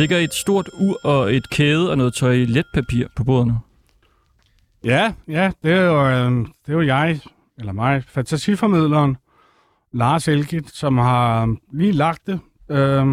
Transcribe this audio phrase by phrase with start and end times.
[0.00, 3.54] Ligger et stort ur og et kæde og noget toiletpapir på bordet nu.
[4.84, 6.30] Ja, ja, det er jo, øh,
[6.66, 7.20] det er jo jeg,
[7.58, 9.16] eller mig, fantasiformidleren,
[9.92, 12.40] Lars Elgit, som har lige lagt det.
[12.70, 13.06] Øh,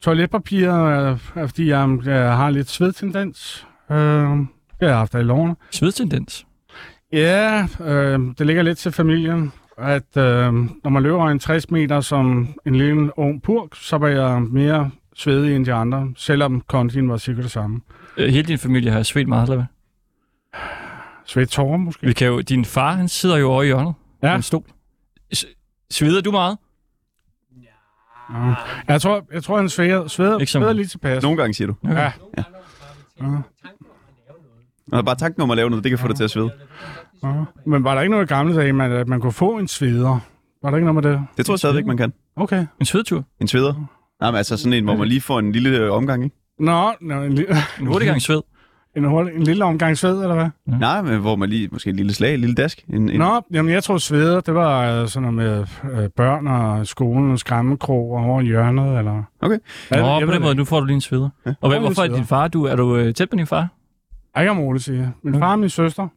[0.00, 3.66] toiletpapir, øh, fordi jeg, jeg har lidt svedtendens.
[3.90, 5.56] Øh, det har jeg haft af i lovene.
[5.70, 6.46] Svedtendens.
[7.12, 12.00] Ja, øh, det ligger lidt til familien, at øh, når man løber en 60 meter
[12.00, 17.08] som en lille ung purk, så var jeg mere svedig end de andre, selvom kondien
[17.08, 17.80] var sikkert det samme.
[18.16, 19.66] Øh, Hele din familie har svedt meget, eller hvad?
[21.24, 22.06] Svedt tårer måske?
[22.06, 23.94] Vi kan jo, din far, han sidder jo over i hjørnet.
[24.22, 24.36] Ja.
[24.36, 24.62] En stol.
[25.34, 25.46] S-
[25.90, 26.58] Sveder du meget?
[28.32, 28.54] Ja.
[28.88, 31.22] Jeg tror, jeg tror han sveder, sveder, Ikke så sveder lige tilpas.
[31.22, 31.74] Nogle gange siger du.
[31.84, 32.12] Ja.
[34.92, 36.50] Og bare tanken om at lave noget, det kan få dig til at svede.
[37.22, 37.44] Ja.
[37.66, 40.18] Men var der ikke noget i gamle dage, man, at man kunne få en sveder?
[40.62, 41.26] Var der ikke noget med det?
[41.36, 42.12] Det tror jeg stadigvæk, man kan.
[42.36, 42.66] Okay.
[42.80, 43.24] En svedtur?
[43.40, 43.74] En sveder.
[44.20, 46.36] Nej, men altså sådan en, hvor man lige får en lille øh, omgang, ikke?
[46.58, 48.40] Nå, nå en, li- En hurtig gang sved?
[48.96, 50.48] en, hurtig, en lille omgang sved, eller hvad?
[50.68, 50.78] Ja.
[50.78, 52.84] Nej, men hvor man lige, måske en lille slag, en lille dask.
[52.88, 56.46] En, en, Nå, jamen jeg tror sveder, det var øh, sådan noget med øh, børn
[56.46, 59.22] og skolen og skræmmekrog og over i hjørnet, eller...
[59.40, 59.58] Okay.
[59.90, 61.28] Jeg, Nå, jeg, på ved den måde, det nu får du din sveder.
[61.46, 61.54] Ja.
[61.60, 62.48] Og hvad, Får hvorfor er din far?
[62.48, 63.62] Du, er du øh, tæt på din far?
[64.36, 64.40] ikke.
[64.40, 65.10] Ikke om roligt, siger jeg.
[65.22, 66.08] Min far og min søster.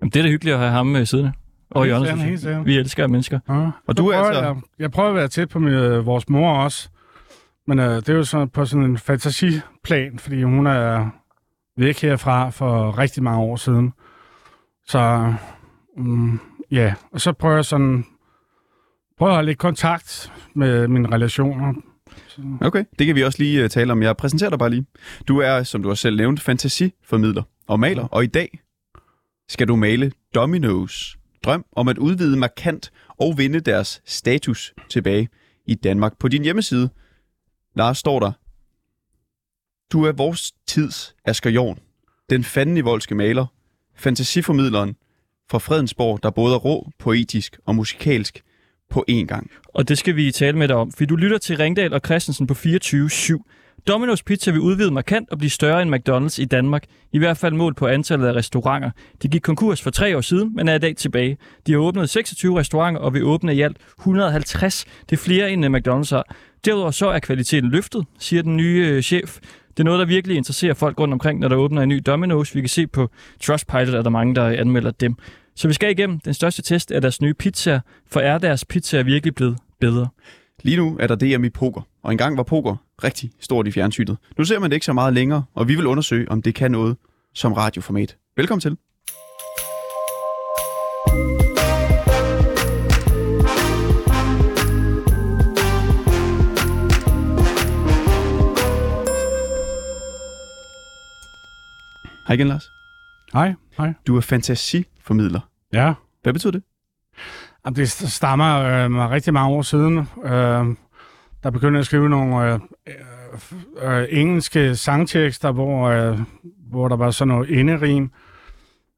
[0.00, 1.32] Jamen, det er da hyggeligt at have ham øh, siddende.
[1.70, 2.38] Og Helt sikkert, jeg.
[2.38, 2.66] sikkert.
[2.66, 3.38] Vi elsker mennesker.
[3.48, 3.54] Ja.
[3.86, 6.28] Og du er prøver altså- Jeg, jeg prøver at være tæt på min, øh, vores
[6.28, 6.88] mor også.
[7.70, 11.10] Men øh, det er jo så på sådan en fantasiplan, fordi hun er
[11.76, 13.92] væk herfra for rigtig mange år siden.
[14.86, 15.34] Så
[15.96, 18.04] mm, ja, og så prøver jeg sådan
[19.18, 21.74] prøver at have lidt kontakt med mine relationer.
[22.60, 24.02] Okay, det kan vi også lige øh, tale om.
[24.02, 24.86] Jeg præsenterer dig bare lige.
[25.28, 28.04] Du er, som du har selv nævnt, fantasiformidler og maler.
[28.04, 28.60] Og i dag
[29.48, 35.28] skal du male Domino's drøm om at udvide markant og vinde deres status tilbage
[35.66, 36.18] i Danmark.
[36.18, 36.90] På din hjemmeside,
[37.74, 38.32] Lars, står der,
[39.92, 41.78] du er vores tids Asger Jorn,
[42.30, 43.46] den fanden voldske maler,
[43.94, 44.96] fantasiformidleren
[45.50, 48.42] fra Fredensborg, der både er rå, poetisk og musikalsk
[48.90, 49.50] på én gang.
[49.64, 52.46] Og det skal vi tale med dig om, for du lytter til Ringdal og Christensen
[52.46, 53.69] på 24-7.
[53.86, 56.84] Domino's Pizza vil udvide markant og blive større end McDonald's i Danmark.
[57.12, 58.90] I hvert fald målt på antallet af restauranter.
[59.22, 61.38] De gik konkurs for tre år siden, men er i dag tilbage.
[61.66, 64.84] De har åbnet 26 restauranter og vil åbne i alt 150.
[65.10, 66.34] Det er flere end øh, McDonald's har.
[66.64, 69.38] Derudover så er kvaliteten løftet, siger den nye øh, chef.
[69.70, 72.50] Det er noget, der virkelig interesserer folk rundt omkring, når der åbner en ny Domino's.
[72.54, 73.10] Vi kan se på
[73.42, 75.16] Trustpilot, at der er mange, der anmelder dem.
[75.56, 77.80] Så vi skal igennem den største test af deres nye pizzaer,
[78.10, 80.08] for er deres pizzaer virkelig blevet bedre?
[80.62, 84.16] Lige nu er der DM i poker, og engang var poker rigtig stort i fjernsynet.
[84.38, 86.70] Nu ser man det ikke så meget længere, og vi vil undersøge, om det kan
[86.70, 86.96] noget
[87.34, 88.16] som radioformat.
[88.36, 88.76] Velkommen til.
[102.26, 102.70] Hej igen, Lars.
[103.32, 103.92] Hej, hej.
[104.06, 105.40] Du er fantasiformidler.
[105.72, 106.62] Ja, Hvad betyder det?
[107.64, 109.98] Jamen, det stammer øh, rigtig mange år siden.
[110.24, 110.76] Øh,
[111.42, 112.58] der begyndte jeg at skrive nogle øh,
[113.82, 116.18] øh, engelske sangtekster, hvor, øh,
[116.70, 118.10] hvor der var sådan noget inderim.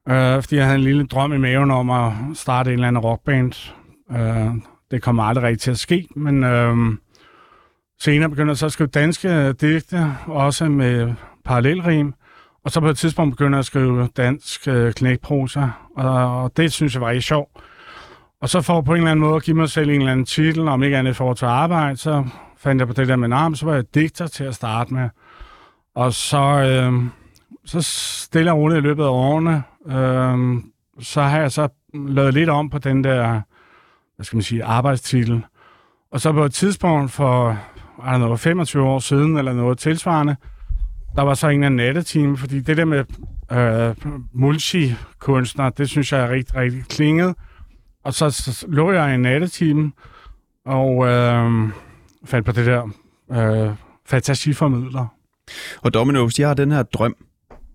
[0.09, 3.03] Øh, fordi jeg havde en lille drøm i maven om at starte en eller anden
[3.03, 3.75] rockband.
[4.13, 4.51] Øh,
[4.91, 6.77] det kommer aldrig rigtig til at ske, men øh,
[8.01, 12.15] senere begyndte jeg så at skrive danske digte, også med parallelrim.
[12.65, 16.73] Og så på et tidspunkt begyndte jeg at skrive dansk øh, knækprosa, og, og det
[16.73, 17.51] synes jeg var rigtig sjovt.
[18.43, 20.27] Og så for på en eller anden måde at give mig selv en eller anden
[20.27, 22.25] titel, om ikke andet for at tage arbejde, så
[22.57, 25.09] fandt jeg på det der med navn, så var jeg digter til at starte med.
[25.95, 27.05] Og så, øh,
[27.65, 30.63] så stille og roligt i løbet af årene, øh,
[31.01, 33.41] så har jeg så lavet lidt om på den der,
[34.17, 35.45] hvad skal man sige, arbejdstitel.
[36.13, 37.59] Og så på et tidspunkt for,
[38.05, 40.37] er noget, 25 år siden, eller noget tilsvarende,
[41.17, 43.05] der var så en eller nattetime, fordi det der med
[43.53, 43.97] øh,
[44.33, 47.35] multikunstner, det synes jeg er rigtig, rigtig klinget.
[48.05, 49.93] Og så, så lå jeg i en nattetime,
[50.67, 51.69] og øh,
[52.25, 52.89] fandt på det der
[53.33, 53.75] øh,
[54.07, 55.07] fantasiformidler.
[55.83, 57.17] Og Domino's, de har den her drøm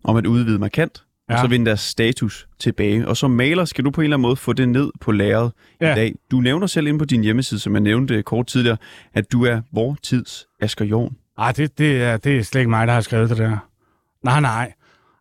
[0.03, 1.33] om at udvide markant, ja.
[1.33, 3.07] og så vinde deres status tilbage.
[3.07, 5.51] Og som maler skal du på en eller anden måde få det ned på lærret
[5.81, 5.91] ja.
[5.91, 6.15] I dag.
[6.31, 8.77] Du nævner selv inde på din hjemmeside, som jeg nævnte kort tidligere,
[9.13, 11.15] at du er vor tids Asger Jorn.
[11.37, 13.57] Ej, det, det, er, det er slet ikke mig, der har skrevet det der.
[14.23, 14.73] Nej, nej.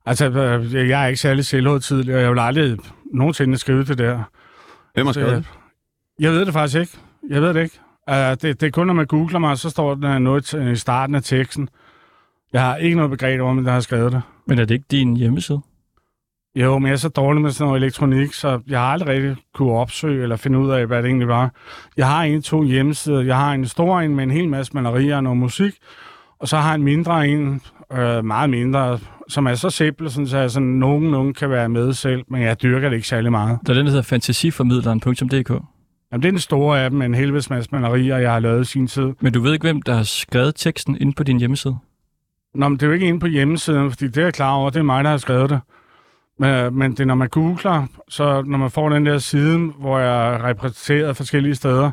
[0.07, 2.79] Altså, øh, jeg er ikke særlig selvhøjtidlig, og jeg vil aldrig
[3.13, 4.23] nogensinde skrive det der.
[4.97, 5.47] Hvem har skrevet det?
[6.21, 6.99] Jeg ved det faktisk ikke.
[7.31, 7.81] Jeg ved det ikke.
[8.11, 11.15] Uh, det, det er kun, når man googler mig, så står der noget i starten
[11.15, 11.69] af teksten.
[12.53, 14.23] Jeg har ikke noget begreb om, der har skrevet det.
[14.47, 15.61] Men er det ikke din hjemmeside?
[16.55, 19.37] Jo, men jeg er så dårlig med sådan noget elektronik, så jeg har aldrig rigtig
[19.55, 21.51] kunne opsøge eller finde ud af, hvad det egentlig var.
[21.97, 23.21] Jeg har en to hjemmesider.
[23.21, 25.75] Jeg har en stor en med en hel masse malerier og noget musik,
[26.39, 28.99] Og så har jeg en mindre en, øh, meget mindre,
[29.29, 32.43] som er så simpel, sådan, så jeg sådan, nogen, nogen kan være med selv, men
[32.43, 33.59] jeg dyrker det ikke særlig meget.
[33.67, 35.51] Der er den, der hedder fantasiformidleren.dk.
[36.13, 38.65] Jamen, det er den store af dem, en helvedes masse malerier, jeg har lavet i
[38.65, 39.13] sin tid.
[39.21, 41.77] Men du ved ikke, hvem der har skrevet teksten inde på din hjemmeside?
[42.55, 44.71] Nå, men det er jo ikke inde på hjemmesiden, fordi det er jeg klar over,
[44.71, 45.61] det er mig, der har skrevet det.
[46.39, 49.99] Men, men det er, når man googler, så når man får den der side, hvor
[49.99, 51.91] jeg er repræsenteret forskellige steder,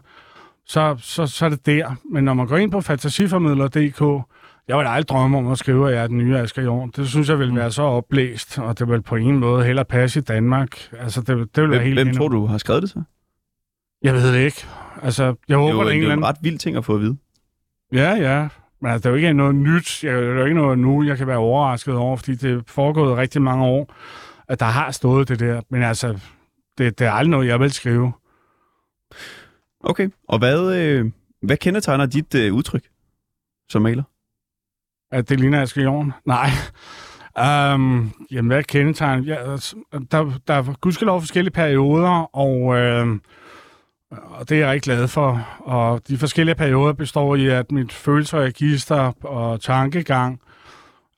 [0.65, 1.95] så, så, så er det der.
[2.11, 4.27] Men når man går ind på fantasiformidler.dk,
[4.67, 6.91] jeg vil aldrig drømme om at skrive, at jeg er den nye Asger Jorn.
[6.95, 10.19] Det synes jeg vil være så oplæst, og det vil på ingen måde heller passe
[10.19, 10.89] i Danmark.
[10.99, 12.19] Altså, det, det vil være Hvem, helt hvem endnu.
[12.21, 13.01] tror du har skrevet det så?
[14.03, 14.65] Jeg ved det ikke.
[15.01, 16.77] Altså, jeg Det håber, er jo, det er en det er en ret vild ting
[16.77, 17.17] at få at vide.
[17.93, 18.47] Ja, ja.
[18.81, 20.03] Men altså, det er jo ikke noget nyt.
[20.03, 22.61] Jeg, det er jo ikke noget nu, jeg kan være overrasket over, fordi det er
[22.67, 23.93] foregået rigtig mange år,
[24.47, 25.61] at der har stået det der.
[25.69, 26.19] Men altså,
[26.77, 28.13] det, det er aldrig noget, jeg vil skrive.
[29.79, 31.11] Okay, og hvad, øh,
[31.41, 32.83] hvad kendetegner dit øh, udtryk
[33.69, 34.03] som maler?
[35.13, 36.13] At det ligner Asger Jorn?
[36.25, 36.49] Nej.
[37.75, 39.23] Um, jamen, hvad kendetegn?
[39.23, 39.75] Ja, altså,
[40.11, 43.07] der, der er gudskelov forskellige perioder, og, øh,
[44.11, 45.47] og det er jeg rigtig glad for.
[45.59, 50.39] Og de forskellige perioder består i, at mit følelsesregister og tankegang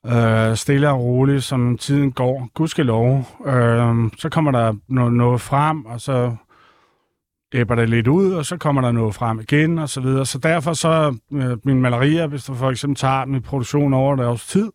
[0.06, 5.84] øh, stille og roligt, som tiden går, gudskelov, øh, så kommer der noget, noget frem,
[5.84, 6.36] og så
[7.52, 10.26] æbber det lidt ud, og så kommer der noget frem igen, og så videre.
[10.26, 14.26] Så derfor så øh, mine malerier, hvis du for eksempel tager min produktion over et
[14.26, 14.72] års tid,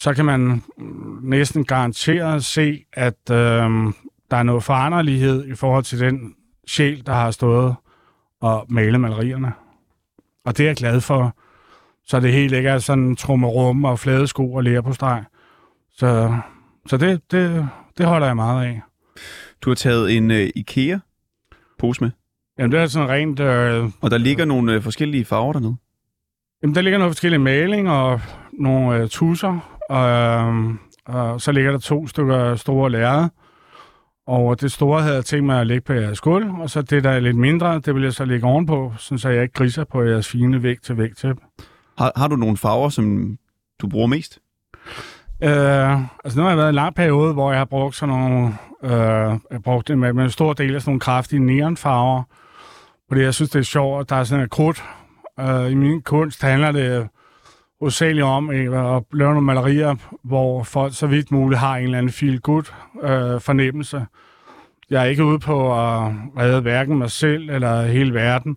[0.00, 0.40] så kan man
[0.78, 3.70] mm, næsten garanteret se, at øh,
[4.30, 6.34] der er noget foranderlighed i forhold til den
[6.66, 7.74] sjæl, der har stået
[8.40, 9.52] og malet malerierne.
[10.44, 11.36] Og det er jeg glad for.
[12.06, 15.24] Så det helt ikke er sådan trummerum og flade sko og lære på streg.
[15.92, 16.36] Så,
[16.86, 17.68] så det, det,
[17.98, 18.80] det holder jeg meget af.
[19.62, 20.50] Du har taget en øh,
[21.78, 22.10] IKEA-pose med,
[22.58, 23.40] Jamen, det er sådan rent...
[23.40, 25.76] Øh, og der ligger nogle øh, forskellige farver dernede.
[26.62, 28.20] Jamen, der ligger nogle forskellige maling og
[28.52, 30.74] nogle øh, tusser, og, øh,
[31.06, 33.28] og så ligger der to stykker store lærred.
[34.26, 37.04] Og det store havde jeg tænkt mig at lægge på jeres gulv, og så det,
[37.04, 40.02] der er lidt mindre, det vil jeg så lægge ovenpå, så jeg ikke griser på
[40.02, 41.34] jeres fine væg til væg til.
[41.98, 43.38] Har, har du nogle farver, som
[43.80, 44.38] du bruger mest?
[45.42, 48.14] Øh, altså nu har jeg været i en lang periode, hvor jeg har brugt sådan
[48.14, 48.52] nogle,
[48.84, 52.22] øh, jeg har brugt det med, med en stor del af sådan nogle kraftige neonfarver,
[53.08, 54.84] fordi jeg synes, det er sjovt, at der er sådan en krudt.
[55.40, 57.08] Øh, I min kunst handler det
[57.80, 59.94] hovedsageligt om ikke, at lave nogle malerier,
[60.24, 62.64] hvor folk så vidt muligt har en eller anden feel good
[63.02, 64.00] øh.
[64.90, 68.56] Jeg er ikke ude på at redde hverken mig selv eller hele verden,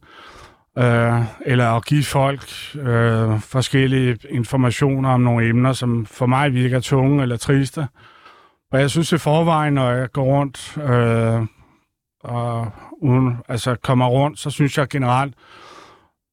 [0.77, 2.41] øh, eller at give folk
[2.75, 7.87] øh, forskellige informationer om nogle emner, som for mig virker tunge eller triste.
[8.71, 11.47] Og jeg synes i forvejen, når jeg går rundt øh,
[12.23, 12.71] og
[13.01, 15.33] uden, altså kommer rundt, så synes jeg generelt,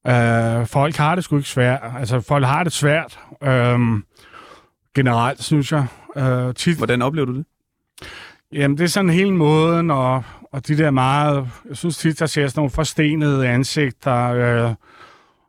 [0.06, 1.80] øh, folk har det sgu ikke svært.
[1.98, 3.18] Altså folk har det svært.
[3.42, 3.78] Øh,
[4.94, 5.86] generelt, synes jeg.
[6.16, 7.46] Øh, tit, Hvordan oplever du det?
[8.52, 11.50] Jamen, det er sådan hele måden, og, og de der meget...
[11.68, 14.74] Jeg synes tit, der ser sådan nogle forstenede ansigter, øh,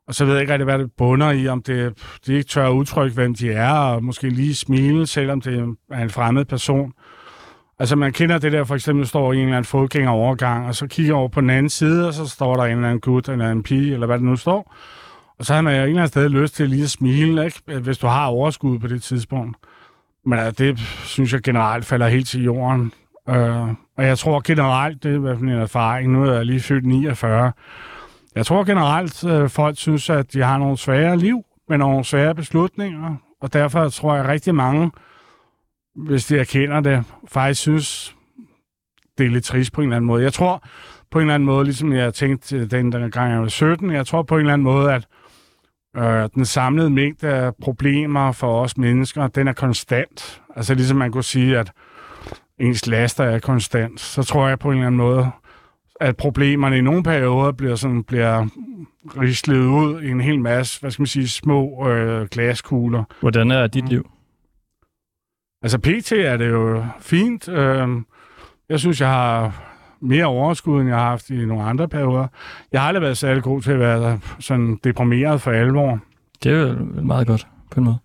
[0.09, 1.93] og så ved jeg ikke rigtig, hvad det bunder i, om det,
[2.25, 6.09] de ikke tør udtrykke, hvem de er, og måske lige smile, selvom det er en
[6.09, 6.93] fremmed person.
[7.79, 10.87] Altså, man kender det der, for eksempel står i en eller anden fodgængerovergang, og så
[10.87, 13.51] kigger over på den anden side, og så står der en eller anden gut, eller
[13.51, 14.75] en pige, eller hvad det nu står.
[15.39, 17.61] Og så har man jo en eller anden sted lyst til lige at smile, ikke?
[17.67, 19.57] Øh, hvis du har overskud på det tidspunkt.
[20.25, 22.93] Men altså, det synes jeg generelt falder helt til jorden.
[23.29, 23.67] Øh,
[23.97, 26.59] og jeg tror generelt, det er i hvert fald en erfaring, nu er jeg lige
[26.59, 27.51] født 49.
[28.35, 32.35] Jeg tror generelt, øh, folk synes, at de har nogle svære liv, med nogle svære
[32.35, 33.15] beslutninger.
[33.41, 34.91] Og derfor tror jeg rigtig mange,
[35.95, 38.15] hvis de erkender det, faktisk synes,
[39.17, 40.23] det er lidt trist på en eller anden måde.
[40.23, 40.63] Jeg tror
[41.11, 44.07] på en eller anden måde, ligesom jeg tænkte den, den gang jeg var 17, jeg
[44.07, 45.07] tror på en eller anden måde, at
[45.97, 50.41] Øh, den samlede mængde af problemer for os mennesker, den er konstant.
[50.55, 51.71] Altså ligesom man kunne sige, at
[52.59, 53.99] ens laster er konstant.
[53.99, 55.31] Så tror jeg på en eller anden måde,
[55.99, 58.47] at problemerne i nogle perioder bliver, sådan, bliver
[59.21, 63.03] rislet ud i en hel masse, hvad skal man sige, små øh, glaskugler.
[63.19, 64.09] Hvordan er dit liv?
[65.63, 66.11] Altså pt.
[66.11, 67.49] er det jo fint.
[67.49, 67.87] Øh,
[68.69, 69.63] jeg synes, jeg har
[70.01, 72.27] mere overskud, end jeg har haft i nogle andre perioder.
[72.71, 75.99] Jeg har aldrig været særlig god til at være sådan deprimeret for alvor.
[76.43, 77.97] Det er jo meget godt, på en måde.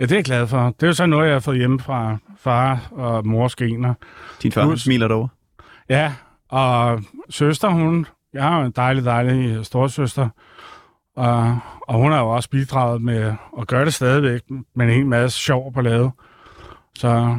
[0.00, 0.66] Ja, det er jeg glad for.
[0.66, 3.94] Det er jo så noget, jeg har fået hjemme fra far og mors gener.
[4.42, 5.28] Din far Nu- smiler derovre.
[5.88, 6.12] Ja,
[6.52, 8.06] og søster, hun...
[8.32, 10.28] Jeg har en dejlig, dejlig øh, storsøster.
[11.16, 14.40] Og, og hun har jo også bidraget med at gøre det stadigvæk
[14.74, 16.10] men en masse sjov på lade.
[16.98, 17.36] Så,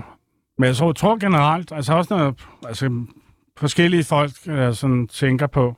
[0.57, 2.35] men jeg tror, jeg tror generelt, altså også når
[2.67, 3.05] altså,
[3.57, 5.75] forskellige folk øh, sådan tænker på,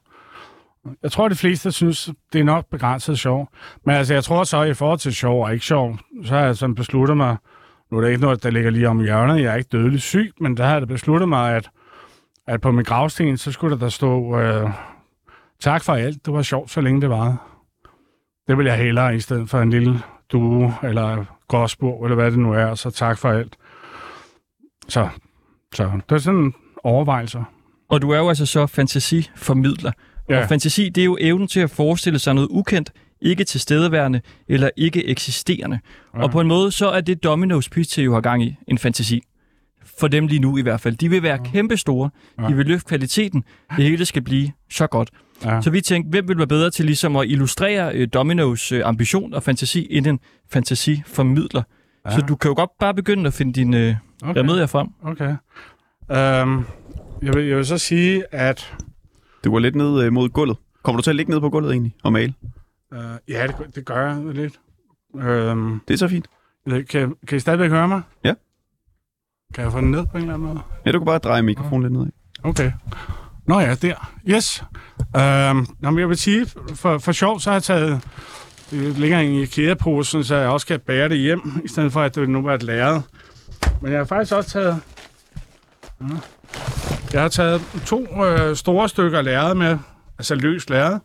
[1.04, 3.50] Jeg tror, de fleste synes, det er nok begrænset sjov.
[3.86, 6.58] Men altså, jeg tror så, i forhold til sjov og ikke sjov, så har jeg
[6.58, 7.38] sådan besluttet mig,
[7.92, 10.34] nu er det ikke noget, der ligger lige om hjørnet, jeg er ikke dødelig syg,
[10.39, 11.70] men der har jeg besluttet mig, at,
[12.48, 14.70] at på min gravsten, så skulle der, der stå, øh,
[15.60, 17.52] tak for alt, det var sjovt, så længe det var.
[18.48, 22.40] Det vil jeg hellere, i stedet for en lille due, eller gråsbog, eller hvad det
[22.40, 23.58] nu er, så tak for alt.
[24.88, 25.10] Så,
[25.75, 27.44] så det er sådan overvejelser.
[27.90, 29.92] Og du er jo altså så fantasiformidler.
[30.30, 30.42] Ja.
[30.42, 34.70] Og fantasi, det er jo evnen til at forestille sig noget ukendt, ikke tilstedeværende eller
[34.78, 35.80] ikke eksisterende.
[36.16, 36.24] Ja.
[36.24, 39.24] Og på en måde, så er det Domino's Pizza jo har gang i en fantasi.
[40.00, 40.96] For dem lige nu i hvert fald.
[40.96, 41.51] De vil være ja.
[41.51, 42.10] kæmpe store.
[42.42, 42.48] Ja.
[42.48, 43.44] De vil løfte kvaliteten.
[43.75, 45.10] Det hele skal blive så godt.
[45.44, 45.62] Ja.
[45.62, 49.34] Så vi tænkte, hvem vil være bedre til ligesom at illustrere uh, Dominos uh, ambition
[49.34, 50.20] og fantasi end en
[50.51, 51.63] fantasiformidler.
[52.06, 52.12] Ja.
[52.12, 54.39] Så du kan jo godt bare begynde at finde dine uh, okay.
[54.39, 54.88] remedier frem.
[55.04, 55.30] Okay.
[56.10, 56.65] Um,
[57.22, 58.75] jeg, vil, jeg vil så sige, at...
[59.44, 60.58] Du går lidt ned uh, mod gulvet.
[60.84, 62.34] Kommer du til at ligge ned på gulvet egentlig og male?
[62.92, 64.60] Uh, ja, det, det gør jeg lidt.
[65.13, 66.27] Um, det er så fint.
[66.89, 68.01] Kan, kan I stadigvæk høre mig?
[68.24, 68.34] Ja.
[69.54, 70.60] Kan jeg få den ned på en eller anden måde?
[70.86, 72.12] Ja, du kan bare dreje mikrofonen lidt nedad.
[72.44, 72.72] Okay.
[73.48, 74.12] Nå ja, der.
[74.28, 74.64] Yes.
[75.00, 78.02] Um, jamen, jeg vil sige, for, for sjov, så har jeg taget...
[78.72, 82.16] Det ligger i IKEA-posen, så jeg også kan bære det hjem, i stedet for, at
[82.16, 83.02] det nu var et lærred.
[83.82, 84.82] Men jeg har faktisk også taget...
[86.02, 86.06] Ja,
[87.14, 89.78] jeg har taget to øh, store stykker lærred med,
[90.18, 91.00] altså løs lærred.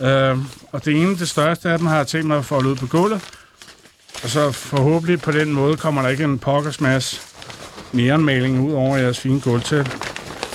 [0.00, 0.38] Øh,
[0.72, 2.86] og det ene, det største af dem, har jeg tænkt mig at få ud på
[2.86, 3.30] gulvet.
[4.22, 6.80] Og så forhåbentlig på den måde kommer der ikke en pokkers
[7.92, 9.96] masse neonmaling ud over jeres fine gulvtæt.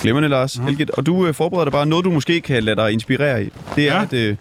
[0.02, 0.58] Glemmerne, Lars.
[0.58, 0.62] Ja.
[0.62, 0.90] Helget.
[0.90, 3.48] Og du øh, forbereder dig bare noget, du måske kan lade dig inspirere i.
[3.76, 4.02] Det er, ja.
[4.02, 4.36] at øh,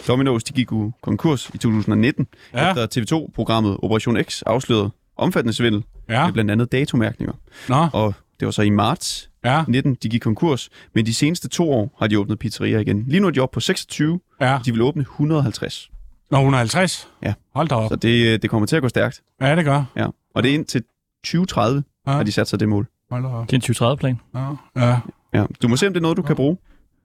[0.00, 2.68] Domino's de gik jo konkurs i 2019, ja.
[2.68, 6.24] efter TV2-programmet Operation X afslørede omfattende svindel ja.
[6.24, 7.34] med blandt andet datomærkninger.
[7.68, 7.86] Nå.
[7.92, 9.64] Og det var så i marts ja.
[9.68, 10.68] 19, de gik konkurs.
[10.94, 13.04] Men de seneste to år har de åbnet pizzerier igen.
[13.08, 14.20] Lige nu er de oppe på 26.
[14.40, 14.58] Ja.
[14.64, 15.90] De vil åbne 150.
[16.30, 17.08] Nå, 150?
[17.22, 17.34] Ja.
[17.54, 17.90] Hold da op.
[17.90, 19.22] Så det, det kommer til at gå stærkt.
[19.40, 19.84] Ja, det gør.
[19.96, 20.06] Ja.
[20.34, 20.82] Og det er indtil
[21.24, 22.12] 2030, ja.
[22.12, 22.86] har de sat sig det mål.
[23.10, 23.46] Hold.
[23.46, 24.20] Det er en 2030-plan.
[24.34, 24.48] Ja.
[24.76, 24.98] ja.
[25.34, 25.44] ja.
[25.62, 26.26] Du må se, om det er noget, du ja.
[26.26, 26.56] kan bruge.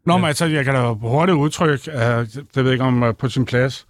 [0.05, 0.17] Nå, ja.
[0.17, 3.29] men altså, jeg kan da hurtigt udtrykke, uh, det ved jeg ikke om uh, på
[3.29, 3.87] sin plads.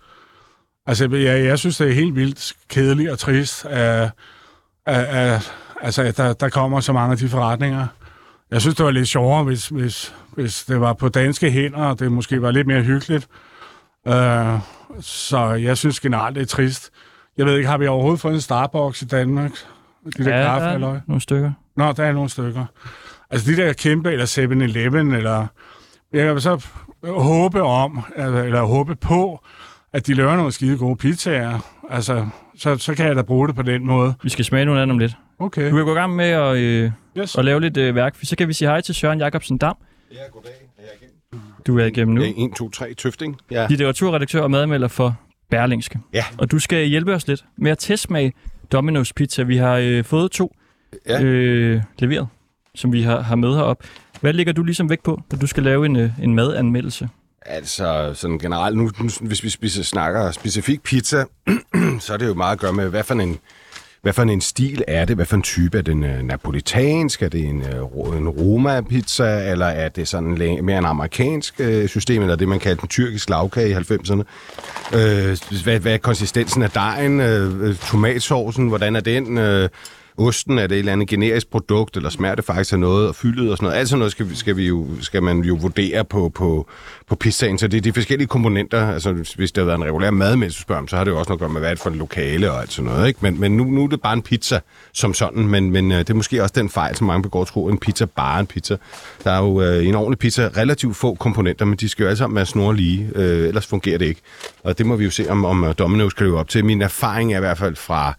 [0.85, 3.77] Altså, jeg, jeg synes, det er helt vildt kedeligt og trist, uh, uh,
[4.87, 5.41] uh,
[5.81, 7.87] altså, at der, der kommer så mange af de forretninger.
[8.51, 11.99] Jeg synes, det var lidt sjovere, hvis, hvis, hvis det var på danske hænder, og
[11.99, 13.27] det måske var lidt mere hyggeligt.
[14.05, 14.13] Uh,
[15.01, 16.89] så jeg synes generelt, det er trist.
[17.37, 19.51] Jeg ved ikke, har vi overhovedet fået en Starbucks i Danmark?
[20.17, 20.99] De der ja, kaffe, der er eller?
[21.07, 21.51] nogle stykker.
[21.75, 22.65] Nå, der er nogle stykker.
[23.29, 25.47] Altså de der kæmpe, eller 7-Eleven, eller...
[26.13, 26.65] Jeg vil så
[27.03, 29.45] håbe om, eller håbe på,
[29.93, 31.59] at de laver nogle skide gode pizzaer.
[31.89, 34.13] Altså, så, så kan jeg da bruge det på den måde.
[34.23, 35.17] Vi skal smage nogle af dem lidt.
[35.39, 35.69] Okay.
[35.71, 37.37] Du vil gå i gang med at, øh, yes.
[37.37, 38.15] at lave lidt øh, værk.
[38.23, 39.77] Så kan vi sige hej til Søren Jacobsen Dam.
[40.11, 40.51] Ja, goddag.
[40.77, 41.41] Er jeg igennem?
[41.67, 42.21] Du er igennem nu.
[42.21, 43.37] 1, 2, 3, Tøfting.
[43.51, 43.67] Ja.
[43.69, 45.15] Litteraturredaktør og madmelder for
[45.49, 45.99] Berlingske.
[46.13, 46.23] Ja.
[46.37, 48.33] Og du skal hjælpe os lidt med at testsmage
[48.75, 49.43] Domino's Pizza.
[49.43, 50.55] Vi har øh, fået to
[51.07, 51.21] ja.
[51.21, 52.27] øh, leveret,
[52.75, 53.83] som vi har, har med herop.
[54.21, 57.09] Hvad ligger du ligesom væk på, når du skal lave en, øh, en madanmeldelse?
[57.41, 61.25] Altså, sådan generelt, nu, nu hvis vi spiser, snakker specifik pizza,
[61.99, 63.39] så er det jo meget at gøre med, hvad for en
[64.01, 65.15] hvad for en stil er det?
[65.15, 65.77] Hvad for en type?
[65.77, 67.21] Er det en øh, napolitansk?
[67.21, 69.51] Er det en, øh, en Roma-pizza?
[69.51, 72.21] Eller er det sådan mere en amerikansk øh, system?
[72.21, 74.23] Eller det, man kaldte en tyrkisk lavkage i 90'erne?
[75.63, 77.21] Hvad, hvad er konsistensen af dejen?
[77.75, 79.37] Tomatsovsen, hvordan er den?
[80.17, 83.15] Osten, er det et eller andet generisk produkt, eller smager det faktisk af noget, og
[83.15, 83.79] fyldet og sådan noget.
[83.79, 86.67] Alt sådan noget skal, skal, vi jo, skal man jo vurdere på, på,
[87.07, 87.57] på pizzaen.
[87.57, 88.87] Så det er de forskellige komponenter.
[88.93, 91.29] Altså, hvis det har været en regulær mad, så spørger så har det jo også
[91.29, 93.07] noget at gøre med, hvad er det for en lokale og alt sådan noget.
[93.07, 93.19] Ikke?
[93.21, 94.59] Men, men nu, nu er det bare en pizza
[94.93, 97.67] som sådan, men, men øh, det er måske også den fejl, som mange begår tro,
[97.67, 98.77] en pizza bare en pizza.
[99.23, 102.17] Der er jo øh, en ordentlig pizza relativt få komponenter, men de skal jo alle
[102.17, 104.21] sammen være snor lige, øh, ellers fungerer det ikke.
[104.63, 106.65] Og det må vi jo se, om, om øh, Domino's kan leve op til.
[106.65, 108.13] Min erfaring er i hvert fald fra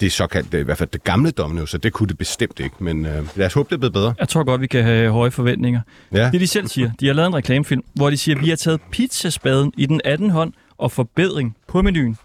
[0.00, 2.76] det såkaldte, i hvert fald det gamle Domino, så det kunne det bestemt ikke.
[2.78, 4.14] Men øh, lad os håbe, det er blevet bedre.
[4.18, 5.80] Jeg tror godt, vi kan have høje forventninger.
[6.12, 6.30] Ja.
[6.30, 8.56] Det de selv siger, de har lavet en reklamefilm, hvor de siger, at vi har
[8.56, 12.18] taget pizzaspaden i den 18 hånd og forbedring på menuen.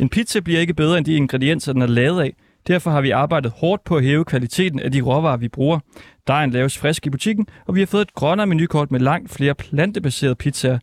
[0.00, 2.34] En pizza bliver ikke bedre end de ingredienser, den er lavet af.
[2.66, 5.78] Derfor har vi arbejdet hårdt på at hæve kvaliteten af de råvarer, vi bruger.
[6.26, 9.54] Dejen laves frisk i butikken, og vi har fået et grønnere menukort med langt flere
[9.54, 10.78] plantebaserede pizzaer,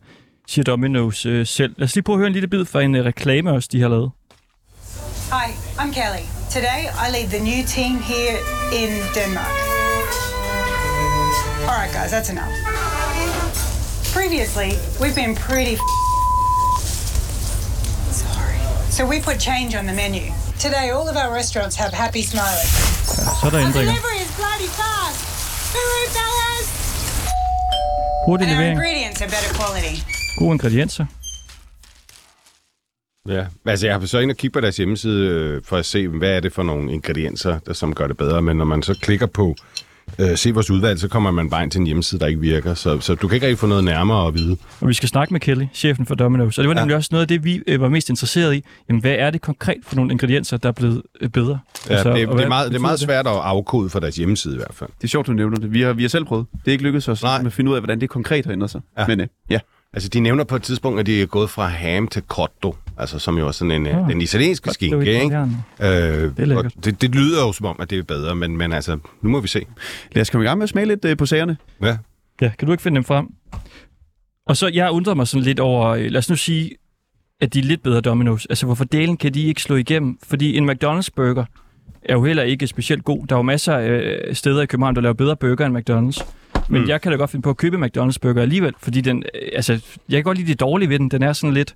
[0.46, 1.74] siger Domino's øh, selv.
[1.78, 3.80] Lad os lige prøve at høre en lille bid fra en øh, reklame også, de
[3.80, 4.10] har lavet.
[5.32, 6.26] Hi, I'm Kelly.
[6.50, 8.36] Today I lead the new team here
[8.72, 9.46] in Denmark.
[11.70, 12.50] All right, guys, that's enough.
[14.12, 15.76] Previously, we've been pretty
[18.10, 18.58] sorry.
[18.90, 20.32] So we put change on the menu.
[20.58, 22.66] Today, all of our restaurants have happy smiley.
[23.44, 25.14] Our delivery is bloody fast.
[25.72, 26.66] Hurry, fellas!
[28.26, 28.72] Hurtig and our levering.
[28.72, 30.02] ingredients are better quality.
[30.40, 31.08] Gode ingredienser.
[33.30, 36.08] Ja, altså jeg har så ind og kigge på deres hjemmeside øh, for at se,
[36.08, 38.42] hvad er det for nogle ingredienser, der som gør det bedre.
[38.42, 39.56] Men når man så klikker på
[40.18, 42.74] øh, se vores udvalg, så kommer man bare ind til en hjemmeside, der ikke virker.
[42.74, 44.56] Så, så du kan ikke rigtig få noget nærmere at vide.
[44.80, 46.42] Og vi skal snakke med Kelly, chefen for Domino's.
[46.42, 48.64] Og det var nemlig også noget af det, vi øh, var mest interesseret i.
[48.88, 51.58] Jamen, hvad er det konkret for nogle ingredienser, der er blevet øh, bedre?
[51.88, 54.54] Ja, altså, det, det, er meget, det er meget svært at afkode for deres hjemmeside
[54.54, 54.90] i hvert fald.
[54.98, 55.72] Det er sjovt, du nævner det.
[55.72, 56.46] Vi har, vi har selv prøvet.
[56.52, 57.42] Det er ikke lykkedes os Nej.
[57.46, 58.80] at finde ud af, hvordan det konkret har ændret sig.
[58.98, 59.06] Ja.
[59.06, 59.58] Men øh, ja,
[59.94, 63.18] Altså, de nævner på et tidspunkt, at de er gået fra ham til cotto, altså
[63.18, 64.02] som jo er sådan en, Ah.
[64.04, 65.36] ah, den italienske skinke, ikke?
[65.36, 65.86] Øh,
[66.36, 68.98] Det er det, det lyder jo som om, at det er bedre, men, men altså,
[69.22, 69.66] nu må vi se.
[70.12, 71.56] lad os komme i gang med at smage lidt øh, på sagerne.
[71.82, 71.96] Ja.
[72.40, 73.26] Ja, kan du ikke finde dem frem?
[74.46, 76.70] Og så, jeg undrer mig sådan lidt over, øh, lad os nu sige,
[77.40, 78.44] at de er lidt bedre Domino's.
[78.50, 80.18] Altså, hvorfor delen kan de ikke slå igennem?
[80.22, 81.44] Fordi en McDonald's burger
[82.02, 83.26] er jo heller ikke specielt god.
[83.26, 86.24] Der er jo masser af øh, steder i København, der laver bedre burger end McDonald's.
[86.70, 86.88] Men Mm.
[86.88, 89.72] jeg kan da godt finde på at købe McDonald's burger alligevel, fordi den, øh, altså,
[90.08, 91.08] jeg kan godt lide det dårlige ved den.
[91.08, 91.74] Den er sådan lidt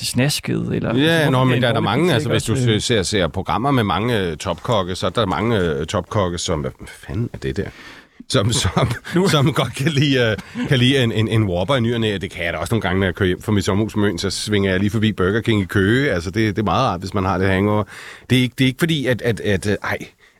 [0.00, 0.96] snasket, eller...
[0.96, 3.28] Ja, altså, nå, men en der er der mange, altså hvis du øh, ser, ser
[3.28, 7.38] programmer med mange øh, topkokke, så er der mange øh, topkokke, som, hvad fanden er
[7.38, 7.68] det der?
[8.28, 8.88] Som, som,
[9.28, 12.18] som godt kan lide, uh, kan lide en, en, en Whopper i ny og næ.
[12.20, 14.08] Det kan jeg da også nogle gange, når jeg kører hjem fra mit sommerhus med
[14.08, 16.12] Møn, så svinger jeg lige forbi Burger King i Køge.
[16.12, 17.84] Altså, det, det er meget rart, hvis man har det hangover.
[18.30, 19.98] Det er ikke, det er ikke fordi, at, at, at ej,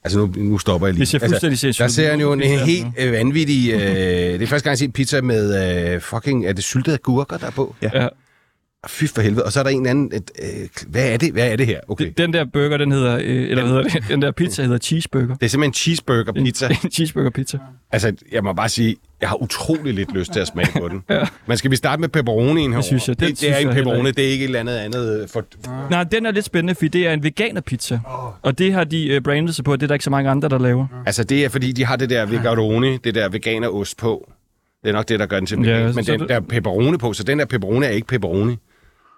[0.09, 1.01] altså nu, nu stopper jeg lige.
[1.01, 3.73] Det ser fuldstændig altså, Der ser han jo en, helt øh, vanvittig...
[3.73, 6.47] Øh, det er første gang, jeg ser pizza med øh, fucking...
[6.47, 7.75] Er det syltede gurker, der er på?
[7.83, 8.09] Ja.
[8.87, 9.45] Fy for helvede.
[9.45, 10.11] Og så er der en anden...
[10.15, 11.33] Et, øh, hvad er det?
[11.33, 11.81] Hvad er det her?
[11.89, 12.13] Okay.
[12.19, 13.21] Den der burger, den hedder, øh,
[13.51, 15.27] eller hvad hedder det, den der pizza hedder cheeseburger.
[15.27, 16.69] Det er simpelthen en cheeseburger pizza.
[16.85, 17.59] En cheeseburger pizza.
[17.93, 21.03] Altså, jeg må bare sige, jeg har utrolig lidt lyst til at smage på den.
[21.11, 21.25] ja.
[21.47, 22.83] Men skal vi starte med pepperonien herovre?
[22.87, 23.21] synes jeg.
[23.21, 25.45] Den det, det er en pepperoni, det er ikke et eller andet andet øh, for...
[25.91, 27.99] Nej, den er lidt spændende, fordi det er en veganerpizza.
[28.43, 30.49] Og det har de uh, brandet sig på, det er der ikke så mange andre,
[30.49, 30.87] der laver.
[31.07, 34.31] Altså, det er fordi, de har det der veganeroni, det der veganerost på.
[34.83, 35.95] Det er nok det, der gør den til Ja, vegan.
[35.95, 38.57] Men så den, det- der er pepperoni på, så den der pepperoni er ikke pepperoni.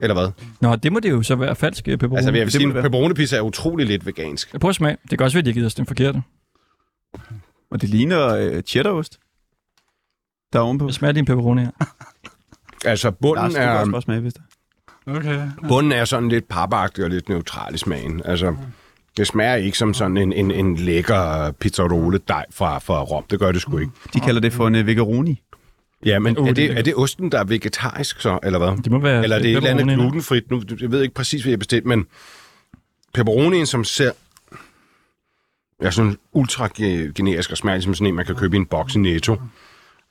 [0.03, 0.31] Eller hvad?
[0.61, 2.17] Nå, det må det jo så være falsk øh, pepperoni.
[2.17, 2.83] Altså, jeg vil sige, være.
[2.83, 4.61] pepperoni-pizza er utrolig lidt vegansk.
[4.61, 4.97] Prøv at smage.
[5.11, 6.23] Det kan også være, at de har givet os den forkerte.
[7.71, 9.19] Og det ligner øh, cheddarost.
[10.53, 10.87] Der er ovenpå.
[10.87, 11.71] Jeg smager lige en pepperoni her.
[12.85, 14.43] Altså, bunden Lars, du kan også er, bare smage, hvis det
[15.07, 15.49] Okay.
[15.69, 18.23] bunden er sådan lidt papagtig og lidt neutral i smagen.
[18.25, 18.57] Altså,
[19.17, 23.25] det smager ikke som sådan en, en, en lækker pizzarole dej fra, fra Rom.
[23.31, 23.93] Det gør det sgu ikke.
[24.15, 25.43] De kalder det for en øh, vegaroni.
[26.07, 28.83] Ja, men er, det er det, osten, der er vegetarisk så, eller hvad?
[28.83, 30.51] Det må være Eller er det et eller andet glutenfrit?
[30.51, 32.07] Nu, jeg ved ikke præcis, hvad jeg bestilt, men
[33.15, 34.11] pepperonien, som ser
[35.81, 38.67] er sådan ultra ge- generisk og smager ligesom sådan en, man kan købe i en
[38.67, 39.37] boks i Netto.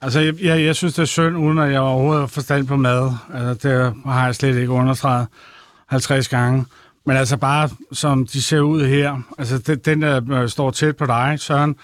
[0.02, 2.76] Altså, jeg, jeg, jeg synes, det er synd, uden at jeg overhovedet har forstand på
[2.76, 3.12] mad.
[3.34, 5.28] Altså, det har jeg slet ikke understreget
[5.88, 6.66] 50 gange.
[7.06, 10.98] Men altså bare, som de ser ud her, altså det, den, der øh, står tæt
[10.98, 11.76] på dig, Søren,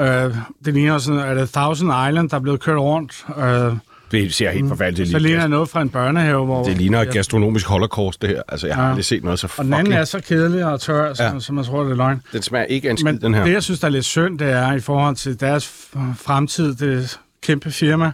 [0.00, 0.34] øh,
[0.64, 3.26] det ligner sådan, er det Thousand Island, der er blevet kørt rundt.
[3.38, 3.76] Øh,
[4.12, 5.20] Det ser helt forfærdeligt så ud.
[5.20, 6.64] ligner det noget fra en børnehave, hvor...
[6.64, 8.42] Det ligner et gastronomisk holocaust, det her.
[8.48, 8.88] Altså, jeg har Ja.
[8.88, 10.00] aldrig set noget så Og den anden fucking...
[10.00, 11.40] er så kedelig og tør, som, Ja.
[11.40, 12.22] som man tror, det er løgn.
[12.32, 13.44] Den smager ikke en skid, Men den her.
[13.44, 16.92] det, jeg synes, der er lidt synd, det er i forhold til deres fremtid, det
[16.98, 18.12] et kæmpe firma,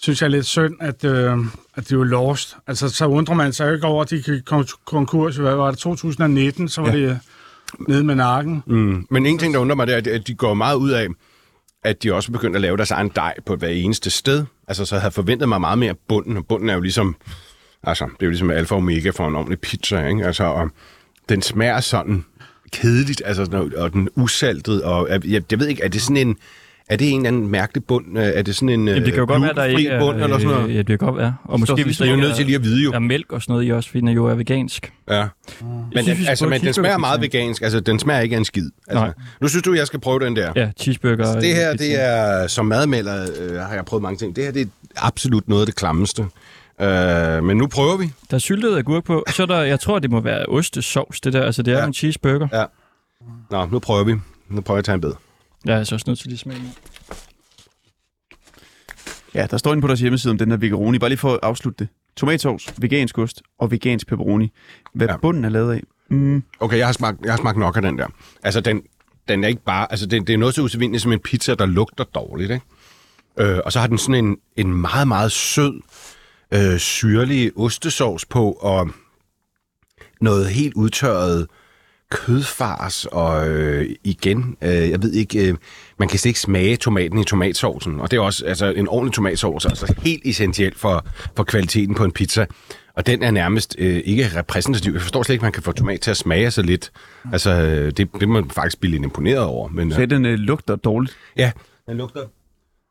[0.00, 1.38] synes jeg er lidt synd, at, øh,
[1.76, 2.56] at de er jo lost.
[2.66, 5.36] Altså, så undrer man sig jo ikke over, at de kon- konkurs.
[5.36, 5.78] Hvad var det?
[5.78, 6.96] 2019, så var ja.
[6.96, 7.18] det
[7.88, 8.62] nede med nakken.
[8.66, 9.06] Mm.
[9.10, 11.08] Men en ting, der undrer mig, det er, at de går meget ud af,
[11.84, 14.44] at de også begynder at lave deres egen dej på hver eneste sted.
[14.68, 17.16] Altså, så havde jeg forventet mig meget mere bunden, og bunden er jo ligesom,
[17.82, 20.26] altså, det er jo ligesom alfa og omega for en ordentlig pizza, ikke?
[20.26, 20.70] Altså, og
[21.28, 22.24] den smager sådan
[22.72, 26.36] kedeligt, altså, og den usaltet, og jeg, jeg ved ikke, er det sådan en,
[26.88, 28.18] er det en eller anden mærkelig bund?
[28.18, 30.00] Er det sådan en Jamen, det kan jo øh, godt være, der ikke er...
[30.00, 30.68] bund, eller sådan noget?
[30.68, 31.34] øh, Ja, det kan godt være.
[31.44, 32.90] Og måske står- hvis Så er jo nødt til lige at vide jo.
[32.90, 34.92] Der er mælk og sådan noget i også, fordi den er jo er vegansk.
[35.10, 35.14] Ja.
[35.14, 35.28] Jeg
[35.94, 37.62] Men, synes, altså, men den smager meget vegansk.
[37.62, 38.70] Altså, den smager ikke af en skid.
[38.88, 39.12] Altså, Nej.
[39.40, 40.52] nu synes du, jeg skal prøve den der.
[40.56, 41.16] Ja, cheeseburger.
[41.18, 44.36] Altså, det her, det er, som madmelder, øh, har jeg prøvet mange ting.
[44.36, 44.66] Det her, det er
[45.06, 46.22] absolut noget af det klammeste.
[46.80, 48.04] Øh, men nu prøver vi.
[48.30, 49.24] Der er syltet agurk på.
[49.30, 51.42] Så er der, jeg tror, det må være ostesovs, det der.
[51.42, 51.86] Altså, det er Ja.
[51.86, 52.48] en cheeseburger.
[52.52, 52.64] Ja.
[53.50, 54.14] Nå, nu prøver vi.
[54.48, 55.00] Nu prøver jeg at tage en
[55.64, 55.70] bid.
[55.70, 56.62] Jeg er altså også nødt til lige at smage.
[59.34, 60.98] Ja, der står inde på deres hjemmeside om den her vegaroni.
[60.98, 61.88] Bare lige for at afslutte det.
[62.16, 64.52] Tomatsovs, vegansk ost og vegansk pepperoni.
[64.94, 65.12] Hvad Ja.
[65.12, 65.16] ja.
[65.18, 65.82] bunden er lavet af?
[66.08, 68.06] Mm, Okay, jeg har smagt, jeg har smagt nok af den der.
[68.42, 68.82] Altså, den,
[69.28, 69.86] den er ikke bare...
[69.90, 72.64] Altså, det, det er noget så usædvanligt som en pizza, der lugter dårligt, ikke?
[73.38, 75.80] Øh, og så har den sådan en, en meget, meget sød,
[76.54, 78.90] øh, syrlig ostesovs på, og
[80.20, 81.46] noget helt udtørret
[82.14, 85.54] kødfars, og øh, igen, øh, jeg ved ikke, øh,
[85.98, 89.14] man kan slet ikke smage tomaten i tomatsovsen, og det er også altså, en ordentlig
[89.14, 92.46] tomatsovs, altså helt essentielt for, for kvaliteten på en pizza.
[92.96, 94.92] Og den er nærmest øh, ikke repræsentativ.
[94.92, 96.92] Jeg forstår slet ikke, at man kan få tomat til at smage så lidt.
[97.32, 99.68] Altså, øh, det, det må man faktisk blive lidt imponeret over.
[99.68, 101.16] Men, så øh, den øh, lugter dårligt.
[101.36, 101.52] ja,
[101.88, 102.20] den lugter,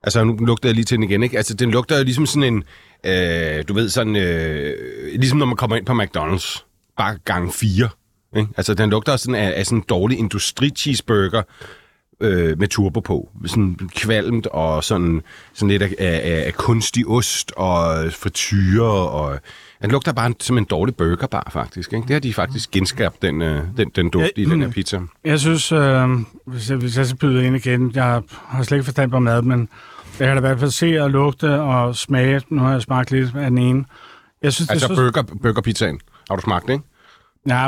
[0.03, 1.37] Altså, nu lugter jeg lige til den igen, ikke?
[1.37, 2.63] Altså, den lugter jo ligesom sådan en,
[3.03, 4.75] øh, du ved, sådan, øh,
[5.13, 6.63] ligesom når man kommer ind på McDonald's,
[6.97, 7.89] bare gang fire.
[8.35, 8.49] Ikke?
[8.57, 11.41] Altså, den lugter sådan af, af sådan en dårlig industri-cheeseburger
[12.19, 13.29] øh, med turbo på.
[13.45, 15.21] Sådan kvalmt og sådan,
[15.53, 19.39] sådan lidt af, af, af kunstig ost og frityre og...
[19.81, 21.93] Den lugter bare som en dårlig burger bare, faktisk.
[21.93, 22.07] Ikke?
[22.07, 24.73] Det har de faktisk genskabt, den, øh, den, den duft Ja, i den her mm.
[24.73, 24.99] pizza.
[25.25, 26.09] Jeg synes, øh,
[26.45, 29.41] hvis, jeg, hvis jeg skal byde ind igen, jeg har slet ikke forstand på mad,
[29.41, 29.69] men
[30.19, 32.41] jeg kan da i hvert fald se og lugte og smage.
[32.49, 33.85] Nu har jeg smagt lidt af den ene.
[34.41, 35.99] Jeg synes, Altså burger, burgerpizzaen.
[36.29, 36.85] Har du smagt det, ikke?
[37.47, 37.67] Ja,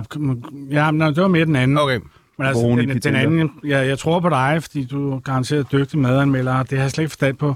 [0.71, 1.77] ja, nej, det var mere den anden.
[1.77, 1.99] Okay.
[2.37, 5.71] Men altså, Bruni den, den anden, ja, jeg tror på dig, fordi du er garanteret
[5.71, 7.55] dygtig madanmelder, det har jeg slet ikke forstand på.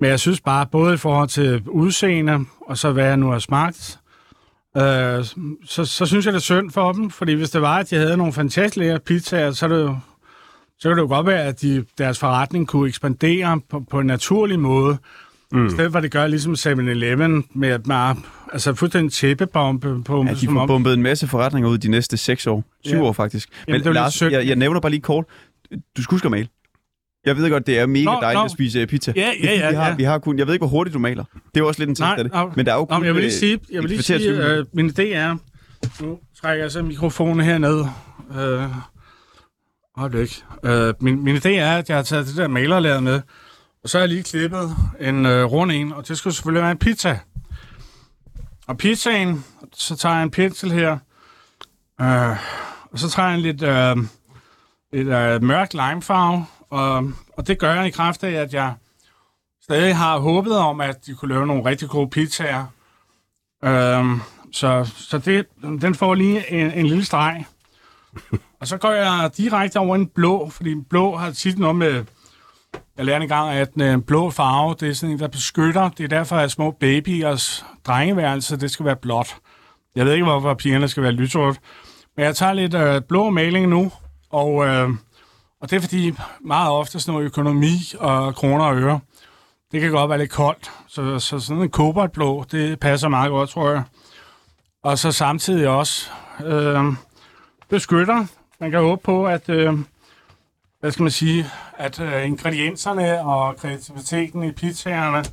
[0.00, 3.38] Men jeg synes bare, både i forhold til udseende, og så hvad jeg nu har
[3.38, 3.98] smagt,
[4.76, 5.24] øh,
[5.64, 7.96] så, så synes jeg, det er synd for dem, fordi hvis det var, at de
[7.96, 9.96] havde nogle fantastisk lækre pizzaer, så er det jo
[10.80, 14.06] så kan det jo godt være, at de, deres forretning kunne ekspandere på, på en
[14.06, 14.98] naturlig måde.
[15.52, 15.66] Mm.
[15.66, 18.16] I stedet for, at det gør ligesom 7-Eleven med at man,
[18.52, 22.16] altså fuldstændig tæppebombe på, Ja, de får om, bumpet en masse forretninger ud de næste
[22.16, 22.64] seks år.
[22.84, 23.02] Syv Ja.
[23.02, 23.48] år faktisk.
[23.66, 25.24] Men Jamen, Lars, jeg, jeg nævner bare lige kort.
[25.96, 26.48] Du skal huske male.
[27.26, 28.44] Jeg ved godt, det er mega Nå, dejligt nå.
[28.44, 29.12] at spise øh, pizza.
[29.16, 29.94] Ja, ja, ja, vi, har, ja.
[29.94, 30.38] vi har kun...
[30.38, 31.24] Jeg ved ikke, hvor hurtigt du maler.
[31.54, 32.32] Det er også lidt en Nej, af det.
[32.32, 32.52] nå.
[32.56, 33.00] Men der er jo Nå, kun...
[33.00, 35.36] men jeg vil lige øh, sige, jeg vil lige sige øh, min idé er,
[36.02, 37.84] nu trækker jeg så mikrofonen herned.
[38.38, 38.62] Øh,
[39.98, 40.42] øjeblik.
[40.64, 43.20] Øh, min, min idé er, at jeg har taget det der malerlaget med,
[43.88, 46.70] og så har jeg lige klippet en øh, rund en, og det skulle selvfølgelig være
[46.70, 47.18] en pizza.
[48.66, 50.98] Og pizzaen, så tager jeg en pensel her,
[52.00, 52.36] øh,
[52.92, 53.96] og så tager jeg en lidt, øh,
[54.92, 58.74] lidt øh, mørk limefarve, og, og det gør jeg i kraft af, at jeg
[59.62, 62.66] stadig har håbet om, at de kunne lave nogle rigtig gode pizzaer.
[63.64, 64.04] Øh,
[64.52, 67.44] så så det, den får lige en, en lille streg.
[68.60, 72.04] Og så går jeg direkte over en blå, fordi blå har tit noget med...
[72.98, 75.88] Jeg lærte engang, at en blå farve, det er sådan en, der beskytter.
[75.88, 79.36] Det er derfor, at små babyers drengeværelse, det skal være blåt.
[79.96, 81.60] Jeg ved ikke, hvorfor pigerne skal være lyserødt.
[82.16, 83.92] Men jeg tager lidt øh, blå maling nu,
[84.30, 84.88] og, øh,
[85.60, 89.00] og det er fordi meget ofte sådan noget økonomi og kroner og øre,
[89.72, 90.70] det kan godt være lidt koldt.
[90.88, 93.82] Så, så sådan en kobaltblå, det passer meget godt, tror jeg.
[94.82, 96.10] Og så samtidig også
[96.44, 96.84] øh,
[97.68, 98.26] beskytter.
[98.60, 99.78] Man kan håbe på, at, øh,
[100.80, 101.46] hvad skal man sige,
[101.78, 105.24] at øh, ingredienserne og kreativiteten i pizzaerne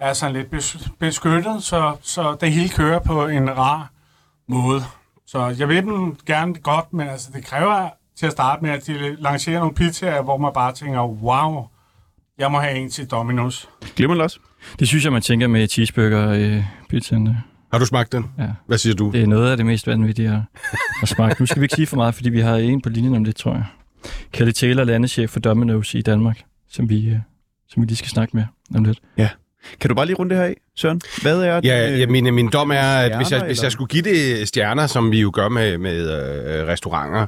[0.00, 3.90] er sådan lidt bes- beskyttet, så, så det hele kører på en rar
[4.48, 4.82] måde.
[5.26, 8.86] Så jeg vil dem gerne godt, men altså, det kræver til at starte med, at
[8.86, 11.66] de lancerer nogle pizzaer, hvor man bare tænker, wow,
[12.38, 13.68] jeg må have en til Domino's.
[13.96, 14.38] Glemmer det også.
[14.78, 17.36] Det synes jeg, man tænker med cheeseburger øh, pizzaen.
[17.72, 18.30] Har du smagt den?
[18.38, 18.48] Ja.
[18.66, 19.10] Hvad siger du?
[19.10, 20.46] Det er noget af det mest vanvittige
[21.02, 21.34] at smage.
[21.40, 23.36] Nu skal vi ikke sige for meget, fordi vi har en på linjen om det,
[23.36, 23.64] tror jeg.
[24.32, 27.16] Kelly Taylor, landeschef for Domino's i Danmark, som vi, øh,
[27.68, 28.98] som vi lige skal snakke med om lidt.
[29.80, 31.00] Kan du bare lige runde det her af, Søren?
[31.22, 31.68] Hvad er det?
[31.68, 34.86] Ja, ja min, min dom er, at hvis jeg, hvis jeg skulle give det stjerner,
[34.86, 37.26] som vi jo gør med, med øh, restauranter,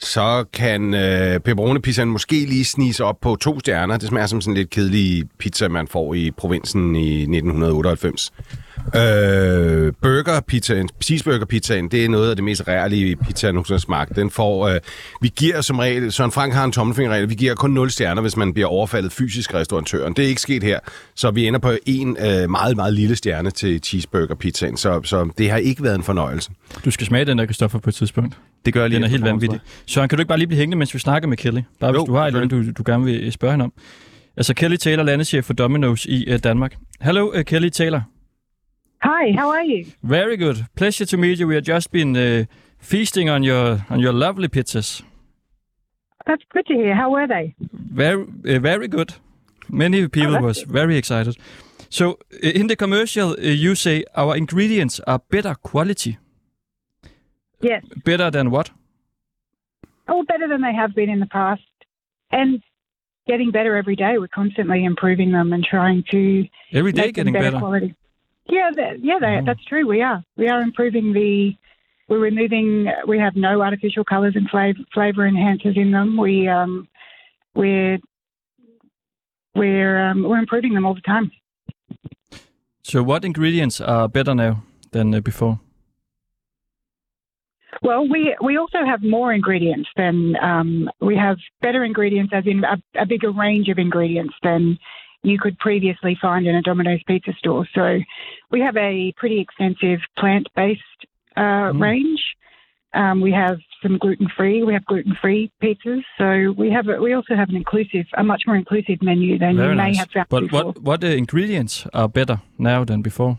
[0.00, 3.96] så kan øh, pepperoni-pizzaen måske lige snige sig op på to stjerner.
[3.96, 8.32] Det smager som sådan en lidt kedelig pizza, man får i provinsen i 1998.
[8.86, 14.16] Øh, burger-pizzaen, cheeseburger-pizzaen, det er noget af det mest rærlige pizza, jeg nogensinde smagt.
[14.16, 14.80] Den får, øh,
[15.20, 18.36] vi giver som regel, Søren Frank har en tommelfingerregel, vi giver kun 0 stjerner, hvis
[18.36, 20.12] man bliver overfaldet fysisk af restauratøren.
[20.12, 20.78] Det er ikke sket her,
[21.14, 25.50] så vi ender på en øh, meget, meget lille stjerne til cheeseburger-pizzaen, så, så det
[25.50, 26.50] har ikke været en fornøjelse.
[26.84, 28.36] Du skal smage den der, Kristoffer, på et tidspunkt.
[28.64, 29.60] Det gør jeg lige Den er helt vanvittig.
[29.86, 31.60] Søren, kan du ikke bare lige blive hængende, mens vi snakker med Kelly?
[31.80, 33.72] Bare hvis Jo, du har et eller andet, du, du gerne vil spørge hende om.
[34.36, 36.74] Altså, Kelly Taylor, landeschef for Domino's i uh, Danmark.
[37.00, 38.02] Hello, uh, Kelly Taylor.
[39.02, 39.86] Hi, how are you?
[40.02, 40.66] Very good.
[40.74, 41.46] Pleasure to meet you.
[41.46, 42.44] We have just been uh,
[42.78, 45.02] feasting on your on your lovely pizzas.
[46.26, 46.94] That's good to hear.
[46.94, 47.54] How were they?
[47.72, 49.14] Very, uh, very good.
[49.68, 51.36] Many people that's was very excited.
[51.88, 56.18] So, uh, in the commercial, uh, you say our ingredients are better quality.
[57.60, 57.82] Yes.
[58.04, 58.70] Better than what?
[60.08, 61.62] Oh, better than they have been in the past.
[62.30, 62.62] And
[63.26, 64.18] getting better every day.
[64.18, 67.58] We're constantly improving them and trying to Every day getting better, better.
[67.58, 67.94] quality.
[68.50, 69.44] Yeah, that, yeah, they, Oh.
[69.44, 69.86] that's true.
[69.86, 70.22] We are.
[70.36, 71.54] We are improving the.
[72.08, 72.90] We're removing.
[73.06, 76.16] We have no artificial colours and flavor, flavor enhancers in them.
[76.16, 76.88] We um,
[77.54, 77.98] we're
[79.54, 81.30] we're um, we're improving them all the time.
[82.82, 85.60] So, what ingredients are better now than uh, before?
[87.82, 92.64] Well, we we also have more ingredients than um, we have better ingredients, as in
[92.64, 94.78] a, a bigger range of ingredients than
[95.22, 97.66] you could previously find in a Domino's pizza store.
[97.74, 97.98] So
[98.50, 100.80] we have a pretty extensive plant-based
[101.36, 101.80] uh, Mm.
[101.80, 102.22] range.
[102.92, 104.64] Um, we have some gluten free.
[104.64, 106.02] We have gluten free pizzas.
[106.18, 109.56] So we have a, we also have an inclusive, a much more inclusive menu than
[109.56, 110.64] Very you may have found But before.
[110.64, 113.38] what what uh, ingredients are better now than before?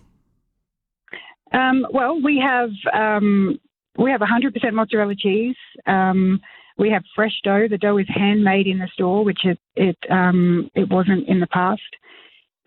[1.51, 3.59] Um, well, we have um,
[3.97, 5.57] we have 100% mozzarella cheese.
[5.85, 6.39] Um,
[6.77, 7.67] we have fresh dough.
[7.69, 11.47] The dough is handmade in the store, which it it um, it wasn't in the
[11.47, 11.81] past.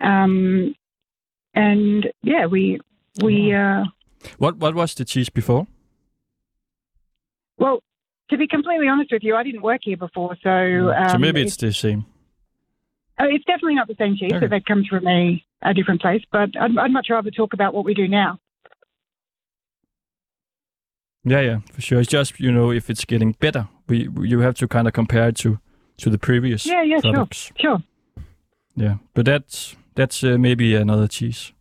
[0.01, 0.75] Um,
[1.55, 2.81] and yeah, we
[3.23, 3.85] we uh,
[4.39, 5.67] What what was the cheese before?
[7.59, 7.81] well,
[8.31, 11.41] to be completely honest with you, I didn't work here before, so um, so maybe
[11.43, 12.05] it's the same.
[13.19, 14.33] oh, it's definitely not the same cheese.
[14.35, 14.47] Okay.
[14.47, 17.73] If it comes from a, a different place, but I'd, I'd much rather talk about
[17.75, 18.39] what we do now.
[21.27, 22.01] Yeah, yeah, for sure.
[22.01, 25.29] It's just you know if it's getting better, we you have to kind of compare
[25.29, 25.59] it to
[25.99, 27.53] to the previous Yeah, yeah, sure, products.
[27.61, 27.79] sure.
[28.77, 31.53] Yeah, but that's that's uh, maybe another cheese.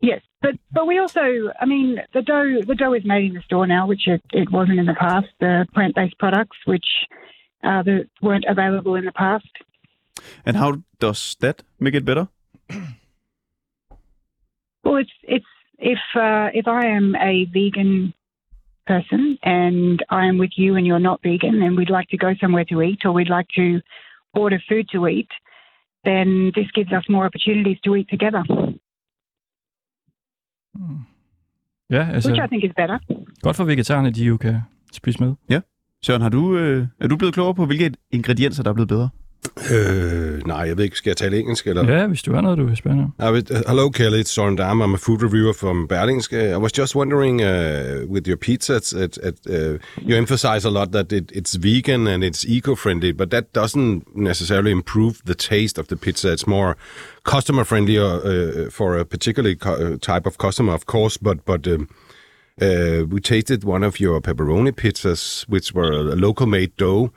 [0.00, 1.20] Yes, but but we also,
[1.60, 4.50] I mean, the dough the dough is made in the store now, which it, it
[4.50, 5.28] wasn't in the past.
[5.40, 6.86] The plant based products, which
[7.62, 9.48] uh, that weren't available in the past.
[10.44, 12.28] And how does that make it better?
[14.82, 15.46] Well, it's it's
[15.78, 18.14] if uh, if I am a vegan
[18.86, 22.30] person and I am with you and you're not vegan and we'd like to go
[22.42, 23.66] somewhere to eat or we'd like to
[24.42, 25.30] order food to eat,
[26.04, 28.42] then this gives us more opportunities to eat together,
[31.90, 32.98] Ja, altså which I think is better.
[33.42, 34.60] godt for vegetarerne, de jo kan
[34.92, 35.60] spise med.
[36.02, 39.08] Søren, har du, øh, er du blevet klogere på, hvilke ingredienser, der er blevet bedre?
[39.70, 41.66] Øh, nej, jeg ved ikke, skal jeg tale engelsk?
[41.66, 41.92] Eller?
[41.92, 43.28] Ja, hvis du har noget, du vil spørge om.
[43.28, 44.20] Uh, hello, Kelly.
[44.20, 44.82] It's Soren Dam.
[44.82, 46.50] I'm a food reviewer from Berlingske.
[46.50, 50.70] I was just wondering, uh, with your pizza, it's, it, it, uh, you emphasize a
[50.70, 55.78] lot that it, it's vegan and it's eco-friendly, but that doesn't necessarily improve the taste
[55.78, 56.32] of the pizza.
[56.32, 56.76] It's more
[57.24, 61.16] customer-friendly uh, for a particular uh, type of customer, of course.
[61.16, 61.88] But but um,
[62.60, 67.10] uh, we tasted one of your pepperoni pizzas, which were a local-made dough,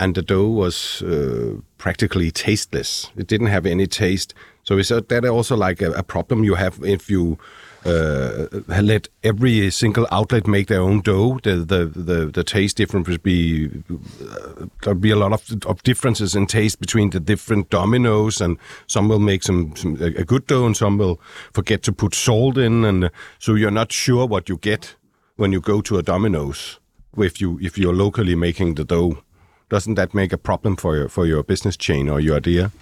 [0.00, 3.10] and the dough was uh, practically tasteless.
[3.16, 4.34] It didn't have any taste.
[4.64, 7.38] So is that also like a, a problem you have if you
[7.84, 11.38] uh, let every single outlet make their own dough?
[11.42, 15.82] The the the, the taste difference would be uh, there'll be a lot of, of
[15.82, 20.24] differences in taste between the different dominoes, and some will make some, some a a
[20.24, 21.20] good dough, and some will
[21.52, 23.08] forget to put salt in, and uh,
[23.38, 24.96] so you're not sure what you get
[25.36, 26.80] when you go to a Domino's
[27.16, 29.22] if you if you're locally making the dough.
[29.70, 32.72] Doesn't that make a problem for your for your business chain or your idea?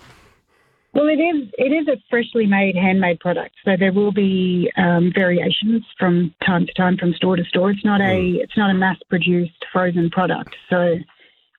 [0.95, 5.13] Well, it is it is a freshly made handmade product, so there will be um,
[5.15, 7.71] variations from time to time from store to store.
[7.71, 10.57] It's not a it's not a mass produced frozen product.
[10.71, 10.97] So,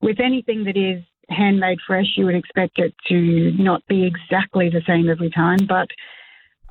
[0.02, 4.82] with anything that is handmade fresh, you would expect it to not be exactly the
[4.88, 5.60] same every time.
[5.68, 5.90] But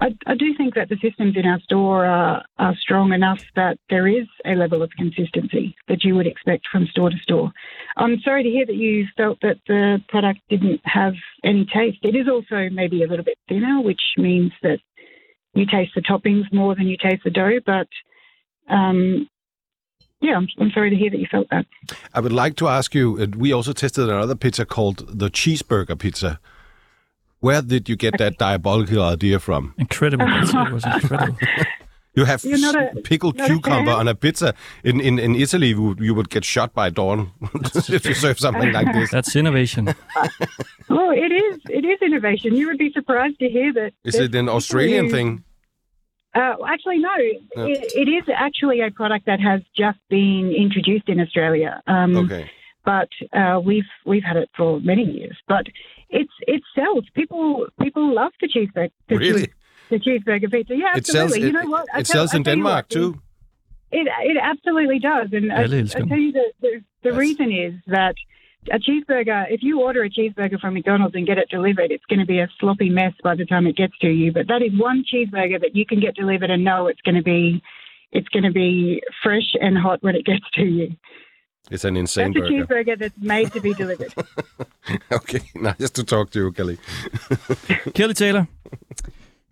[0.00, 3.78] I, I do think that the systems in our store are, are strong enough that
[3.90, 7.50] there is a level of consistency that you would expect from store to store.
[7.96, 11.98] I'm sorry to hear that you felt that the product didn't have any taste.
[12.02, 14.78] It is also maybe a little bit thinner, which means that
[15.54, 17.58] you taste the toppings more than you taste the dough.
[17.66, 17.88] But
[18.72, 19.28] um,
[20.20, 21.66] yeah, I'm, I'm sorry to hear that you felt that.
[22.14, 23.18] I would like to ask you.
[23.20, 26.38] Uh, we also tested another pizza called the cheeseburger pizza.
[27.40, 29.74] Where did you get that diabolical idea from?
[29.78, 30.26] Incredible.
[30.28, 31.36] It was incredible.
[32.14, 34.52] You have You're not a- pickled not a cucumber on a pizza.
[34.82, 37.30] In, in, in Italy, you would, you would get shot by dawn
[37.88, 39.10] if you serve something like this.
[39.12, 39.94] That's innovation.
[40.90, 41.60] Oh, it is.
[41.68, 42.56] It is innovation.
[42.56, 43.92] You would be surprised to hear that.
[44.04, 45.44] Is it an Australian who- thing?
[46.34, 47.10] Uh, actually, no.
[47.18, 51.82] It, it is actually a product that has just been introduced in Australia.
[51.86, 52.50] Um, Okay.
[52.84, 55.36] But uh, we've we've had it for many years.
[55.46, 55.66] But
[56.10, 57.04] it's it sells.
[57.14, 58.90] People people love the cheeseburger.
[59.08, 59.46] The Really?
[59.46, 59.54] cheese-
[59.90, 60.74] the cheeseburger pizza.
[60.76, 61.32] Yeah, It sells.
[61.32, 61.40] absolutely.
[61.40, 61.86] It, you know what?
[61.94, 63.20] I it tell- sells in Denmark what, too.
[63.90, 66.70] It it absolutely does, and I, Alle I tell you the the,
[67.02, 68.14] the That's- reason is that
[68.70, 69.46] a cheeseburger.
[69.50, 72.40] If you order a cheeseburger from McDonald's and get it delivered, it's going to be
[72.40, 74.30] a sloppy mess by the time it gets to you.
[74.32, 77.22] But that is one cheeseburger that you can get delivered and know it's going to
[77.22, 77.62] be
[78.12, 80.88] it's going to be fresh and hot when it gets to you.
[81.70, 82.66] It's an insane That's a burger.
[82.66, 84.14] cheeseburger that's made to be delivered.
[85.12, 86.78] Okay, nice to talk to you, Kelly.
[87.94, 88.46] Kelly Taylor,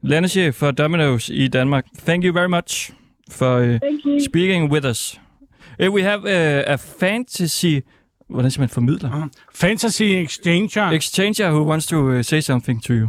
[0.02, 1.84] landeschef for Domino's i Danmark.
[1.94, 2.92] Thank you very much
[3.28, 3.78] for uh,
[4.18, 5.18] speaking with us.
[5.78, 7.82] Uh, we have uh, a fantasy...
[8.28, 9.28] Hvordan siger man formidler?
[9.54, 10.90] Fantasy Exchanger.
[10.92, 13.08] Exchanger who wants to uh, say something to you.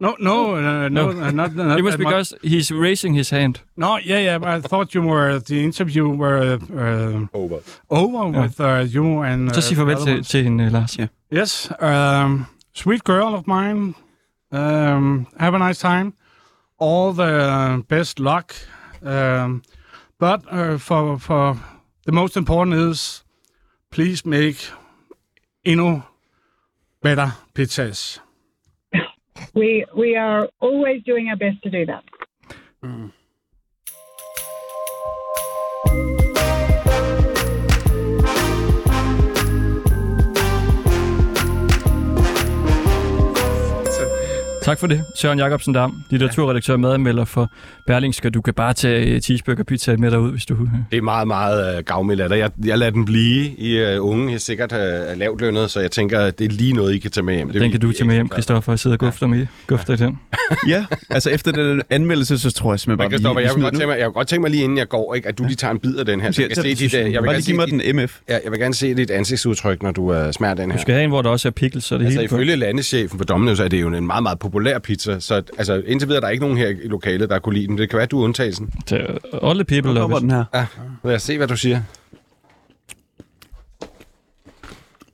[0.00, 1.10] No, no, uh, no, No.
[1.10, 2.12] uh, not, not It was that much.
[2.12, 3.54] because he's raising his hand.
[3.76, 4.38] No, yeah, yeah.
[4.38, 7.60] But I thought you were the interview were uh, Over.
[7.90, 9.48] over with uh, you and.
[9.50, 10.28] Uh, Så sig the farvel other til, ones.
[10.28, 10.98] til hende, Lars.
[10.98, 11.06] Ja.
[11.32, 13.94] Yes, um, sweet girl of mine.
[14.52, 16.12] Um, have a nice time.
[16.80, 18.52] All the best luck.
[19.02, 19.62] Um,
[20.20, 21.56] But uh, for, for
[22.06, 23.24] the most important is,
[23.92, 24.56] please make
[25.66, 26.00] endnu
[27.02, 28.20] better pizzas.
[29.54, 32.04] We we are always doing our best to do that.
[32.82, 33.08] Hmm.
[44.64, 47.50] Tak for det, Søren Jacobsen Dam, litteraturredaktør og medanmelder for
[47.86, 48.30] Berlingske.
[48.30, 50.56] Du kan bare tage cheeseburger pizza med derud, hvis du...
[50.90, 52.38] Det er meget, meget øh, gavmildt af dig.
[52.38, 54.26] Jeg, jeg lader den blive i øh, unge.
[54.26, 56.98] Jeg er sikkert øh, lavt lønnet, så jeg tænker, at det er lige noget, I
[56.98, 57.50] kan tage med hjem.
[57.50, 59.46] Det Den kan du tage med hjem, Kristoffer, og sidde og gufte med.
[59.66, 60.18] Gufte i den.
[60.68, 63.98] Ja, altså efter den anmeldelse, så tror jeg simpelthen bare, jeg, smider godt tænke mig,
[63.98, 65.78] jeg kunne godt tænke mig lige inden jeg går, ikke, at du lige tager en
[65.78, 66.30] bid af den her.
[66.30, 68.18] Så jeg, kan se dit, øh, jeg, vil Bare lige give se mig den MF.
[68.28, 70.78] ja, jeg vil gerne se dit ansigtsudtryk, når du uh, smager den her.
[70.78, 73.18] Du skal have en, hvor der også er pickles, så det Altså hele ifølge landechefen
[73.18, 76.26] for Domino's er det jo en meget, meget populær pizza, så altså, indtil videre er
[76.26, 77.78] der ikke nogen her i lokalet, der kunne lide den.
[77.78, 78.72] Det kan være, du er undtagelsen.
[78.86, 78.96] Så,
[79.42, 80.44] All the people Nu love kommer den her.
[80.54, 80.66] Ja,
[81.04, 81.82] lad os se, hvad du siger.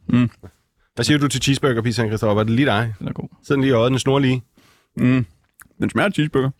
[0.06, 0.30] Mm.
[0.94, 2.40] Hvad siger du til cheeseburger-pizzaen, Christoffer?
[2.40, 2.94] Er det lige dig?
[2.98, 3.28] Den er god.
[3.42, 4.42] Sidder den lige i øjet, den snor lige?
[4.96, 5.26] Mm.
[5.78, 6.50] Den smager af cheeseburger.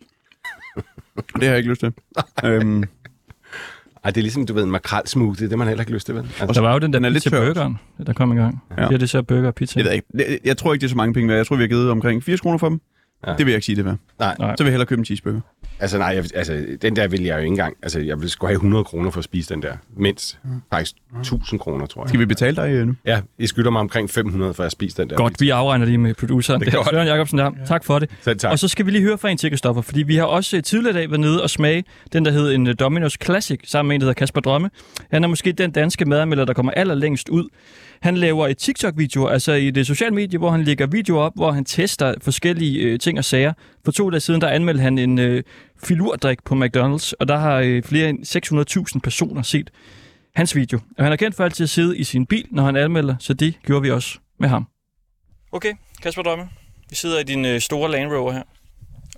[1.15, 1.93] det har jeg ikke lyst til.
[2.45, 2.83] øhm,
[4.03, 5.43] Ej, det er ligesom, du ved, en makrelsmoothie.
[5.45, 6.23] Det har man heller ikke lyst til, vel?
[6.39, 8.63] Altså, Der var jo den der Den er pizza burgeren, der kom i gang.
[8.77, 8.85] Ja.
[8.85, 9.79] Det er det så burger og pizza.
[9.79, 10.07] jeg ved ikke.
[10.13, 11.37] Jeg, jeg tror ikke, det er så mange penge værd.
[11.37, 12.81] Jeg tror, vi har givet omkring 80 kroner for dem.
[13.27, 13.31] Ja.
[13.31, 13.97] Det vil jeg ikke sige, det var.
[14.19, 14.55] nej, Nej.
[14.57, 15.41] Så vil jeg hellere købe en cheeseburger.
[15.81, 17.77] Altså, nej jeg, altså, den der vil jeg jo ikke engang...
[17.83, 19.73] Altså, jeg vil sgu have 100 kroner for at spise den der.
[19.97, 20.39] Mindst.
[20.73, 22.09] Faktisk 1000 kroner, tror jeg.
[22.09, 22.95] Skal vi betale dig øh, nu?
[23.05, 25.15] Ja, I skylder mig omkring 500 for at spise den der.
[25.15, 26.61] Godt, vi afregner lige med produceren.
[26.61, 26.83] Det er.
[26.91, 27.51] Søren Jacobsen der.
[27.65, 28.09] Tak for det.
[28.21, 28.51] Selv tak.
[28.51, 30.63] Og så skal vi lige høre fra en til, Kristoffer, fordi vi har også øh,
[30.63, 33.87] tidligere i dag været nede og smage den, der hed en øh, Domino's Classic, sammen
[33.87, 34.69] med en, der hedder Kasper Drømme.
[35.11, 37.49] Han er måske den danske madanmelder, der kommer allerlængst ud.
[38.01, 41.51] Han laver et TikTok-video, altså i det sociale medie, hvor han lægger videoer op, hvor
[41.51, 43.53] han tester forskellige øh, ting og sager.
[43.85, 45.43] For to dage siden, der anmeldte han en øh,
[45.83, 49.69] filurdrik på McDonald's, og der har øh, flere end 600.000 personer set
[50.35, 50.79] hans video.
[50.97, 53.33] Og han er kendt for altid at sidde i sin bil, når han anmelder, så
[53.33, 54.67] det gjorde vi også med ham.
[55.51, 56.49] Okay, Kasper Drømme.
[56.89, 58.43] Vi sidder i din øh, store Land Rover her,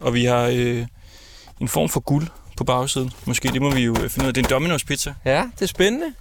[0.01, 0.85] og vi har øh,
[1.61, 3.11] en form for guld på bagsiden.
[3.25, 4.33] Måske det må vi jo øh, finde ud af.
[4.33, 5.13] Det er en Domino's pizza.
[5.25, 6.13] Ja, det er spændende.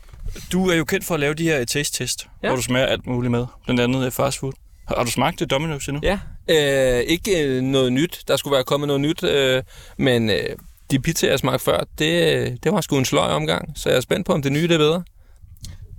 [0.52, 2.48] Du er jo kendt for at lave de her taste-test, Ja.
[2.48, 3.46] hvor du smager alt muligt med.
[3.64, 4.52] Blandt andet øh, fast food.
[4.88, 6.00] Har, du smagt det Domino's endnu?
[6.02, 8.22] Ja, øh, ikke øh, noget nyt.
[8.28, 9.62] Der skulle være kommet noget nyt, øh,
[9.98, 10.56] men øh,
[10.90, 13.72] de pizzaer, jeg smagte før, det, øh, det var sgu en sløj omgang.
[13.76, 15.02] Så jeg er spændt på, om det nye det er bedre.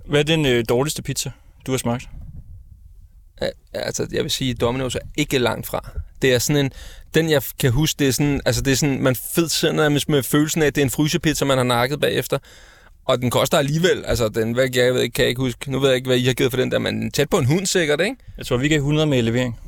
[0.06, 1.30] Hvad er den øh, dårligste pizza,
[1.66, 2.08] du har smagt?
[3.42, 5.90] Ja, altså, jeg vil sige, at Domino's er ikke langt fra.
[6.22, 6.72] Det er sådan en...
[7.14, 8.40] Den, jeg kan huske, det er sådan...
[8.46, 9.02] Altså, det er sådan...
[9.02, 12.00] Man fed sådan med, med følelsen af, at det er en frysepizza, man har nakket
[12.00, 12.38] bagefter.
[13.04, 14.04] Og den koster alligevel...
[14.04, 15.70] Altså, den, hvad, jeg ved ikke, kan jeg ikke huske...
[15.70, 17.46] Nu ved jeg ikke, hvad I har givet for den der, men tæt på en
[17.46, 18.16] hund sikkert, ikke?
[18.38, 19.58] Jeg tror, vi gav 100 med levering.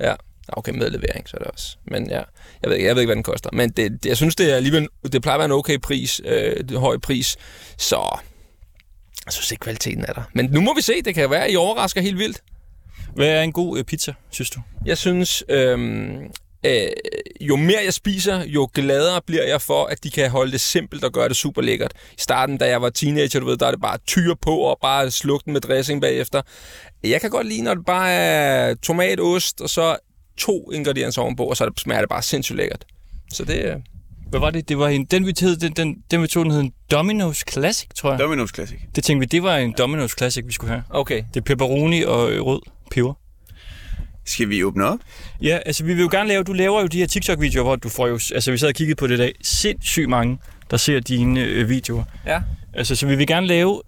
[0.00, 0.14] Ja,
[0.48, 1.76] okay, med levering, så er det også.
[1.84, 2.22] Men ja,
[2.62, 3.50] jeg ved, ikke, jeg ved ikke, hvad den koster.
[3.52, 6.20] Men det, det, jeg synes, det er alligevel, det plejer at være en okay pris,
[6.24, 7.36] øh, er høj pris.
[7.78, 8.18] Så
[9.26, 10.22] jeg synes ikke, kvaliteten er der.
[10.32, 12.42] Men nu må vi se, det kan være, at I overrasker helt vildt.
[13.14, 14.60] Hvad er en god øh, pizza, synes du?
[14.84, 16.30] Jeg synes, øhm,
[16.64, 16.86] øh,
[17.40, 21.04] jo mere jeg spiser, jo gladere bliver jeg for, at de kan holde det simpelt
[21.04, 21.92] og gøre det super lækkert.
[22.12, 24.78] I starten, da jeg var teenager, du ved, der er det bare tyre på og
[24.82, 26.42] bare slukke den med dressing bagefter.
[27.04, 29.96] Jeg kan godt lide, når det bare er tomat, ost og så
[30.36, 32.84] to ingredienser ovenpå, og så smager det bare sindssygt lækkert.
[33.32, 33.76] Så det er...
[34.30, 34.68] Hvad var det?
[34.68, 37.42] Det var en, den, vi hed, den, den, den vi tog, den hed en Domino's
[37.52, 38.20] Classic, tror jeg.
[38.20, 38.78] Domino's Classic.
[38.94, 40.82] Det tænkte vi, det var en Domino's Classic, vi skulle have.
[40.90, 41.24] Okay.
[41.34, 43.14] Det er pepperoni og øh, rød peber.
[44.26, 44.98] Skal vi åbne op?
[45.44, 47.88] Ja, altså vi vil jo gerne lave, du laver jo de her TikTok-videoer, hvor du
[47.88, 50.38] får jo, altså vi sad og kiggede på det i dag, sindssygt mange,
[50.70, 52.04] der ser dine øh, videoer.
[52.26, 52.40] Ja.
[52.74, 53.82] Altså, så vi vil gerne lave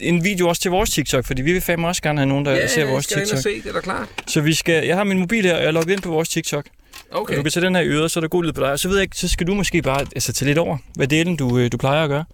[0.00, 2.52] en video også til vores TikTok, fordi vi vil fandme også gerne have nogen, der
[2.52, 3.62] Ja, ser vores skal jeg ind og TikTok.
[3.62, 4.08] se, det er da klart.
[4.26, 6.28] Så vi skal, jeg har min mobil her, og jeg er logget ind på vores
[6.28, 6.64] TikTok.
[7.10, 7.20] Okay.
[7.20, 7.36] Okay.
[7.36, 8.72] Du kan tage den her øret, så er der god lyd på dig.
[8.72, 11.06] Og så ved jeg ikke, så skal du måske bare altså, tage lidt over, hvad
[11.08, 12.24] delen du, øh, du plejer at gøre.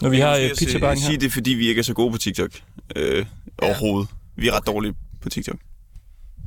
[0.00, 1.08] Når vi har øh, pizzabakken her.
[1.08, 2.50] sige det, er, fordi vi ikke er så gode på TikTok.
[2.96, 3.26] Øh,
[3.62, 4.08] overhovedet.
[4.36, 5.56] Vi er ret dårlige på TikTok.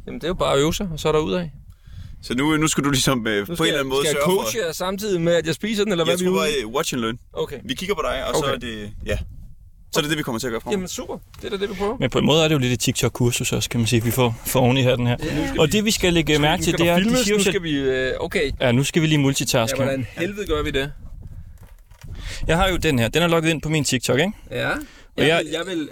[0.08, 1.52] Jamen, det er jo bare at øve sig, og så er der ud af.
[2.28, 4.36] Så nu, nu skal du ligesom øh, på en eller anden måde skal jeg sørge
[4.38, 4.42] for...
[4.44, 6.68] coache jer samtidig med, at jeg spiser den, eller hvad Jeg vi tror er bare,
[6.76, 7.20] watch and learn.
[7.34, 7.60] Okay.
[7.64, 8.56] Vi kigger på dig, og så Okay.
[8.56, 8.92] er det...
[9.06, 9.18] Ja.
[9.92, 10.78] Så er det det, vi kommer til at gøre fremover.
[10.78, 11.98] Jamen super, det er da det, vi prøver.
[12.00, 14.12] Men på en måde er det jo lidt et TikTok-kursus også, kan man sige, vi
[14.12, 15.18] får, får oven i hatten her.
[15.60, 17.72] Og det vi skal lægge mærke til, det er, at de siger nu skal vi...
[17.72, 18.52] Øh, okay.
[18.62, 19.78] Ja, nu skal vi lige Ja, multitaske.
[19.78, 19.84] her.
[19.86, 20.92] hvordan helvede gør vi det?
[22.48, 23.08] Jeg har jo den her.
[23.08, 24.32] Den er logget ind på min TikTok, ikke?
[24.52, 24.58] Ja.
[25.18, 25.90] Jeg, jeg- vil, jeg vil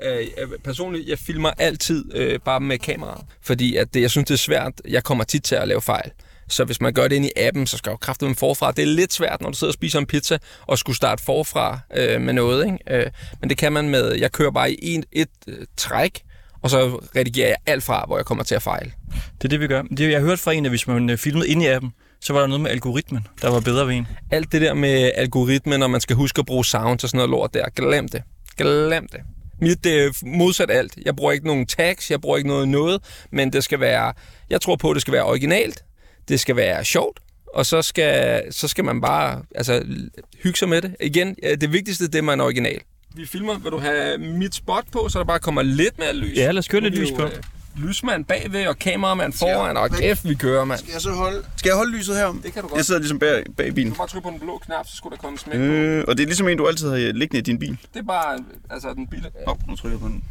[0.53, 4.33] øh, personligt, jeg filmer altid øh, bare med kamera, fordi at det, jeg synes, det
[4.33, 4.73] er svært.
[4.89, 6.11] Jeg kommer tit til at lave fejl.
[6.49, 8.71] Så hvis man gør det ind i appen, så skal jo kræfte dem forfra.
[8.71, 10.37] Det er lidt svært, når du sidder og spiser en pizza,
[10.67, 12.65] og skulle starte forfra øh, med noget.
[12.65, 12.77] Ikke?
[12.89, 16.21] Øh, men det kan man med, jeg kører bare i en, et øh, træk,
[16.61, 18.91] og så redigerer jeg alt fra, hvor jeg kommer til at fejle.
[19.37, 19.81] Det er det, vi gør.
[19.81, 22.33] Det, jeg har hørt fra en, at hvis man øh, filmede ind i appen, Så
[22.33, 24.07] var der noget med algoritmen, der var bedre ved en.
[24.31, 27.29] Alt det der med algoritmen, og man skal huske at bruge sound og sådan noget
[27.29, 27.65] lort der.
[27.75, 28.23] Glem det.
[28.57, 29.19] Glem det.
[29.61, 30.97] Mit er modsat alt.
[31.05, 34.13] Jeg bruger ikke nogen tags, jeg bruger ikke noget noget, men det skal være,
[34.49, 35.83] jeg tror på, at det skal være originalt,
[36.27, 37.19] det skal være sjovt,
[37.53, 39.83] og så skal, så skal man bare altså,
[40.43, 40.95] hygge sig med det.
[41.01, 42.79] Igen, ja, det vigtigste, det er, man er original.
[43.15, 46.37] Vi filmer, vil du have mit spot på, så der bare kommer lidt mere lys.
[46.37, 47.21] Ja, lad os køre lidt lys på.
[47.21, 47.33] jo, øh,
[47.77, 50.79] Lysmand bagved og kameramand foran, og kæft, vi kører, mand.
[50.79, 52.27] Skal jeg så holde, skal jeg holde lyset her?
[52.43, 52.77] Det kan du godt.
[52.77, 53.91] Jeg sidder ligesom bag, bag bilen.
[53.91, 55.61] Du bare trykke på den blå knap, så skulle der komme smæk på.
[55.61, 57.77] Øh, og det er ligesom en, du altid har liggende i din bil.
[57.93, 59.27] Det er bare, altså den bil.
[59.47, 60.23] Åh, oh, nu trykker jeg på den.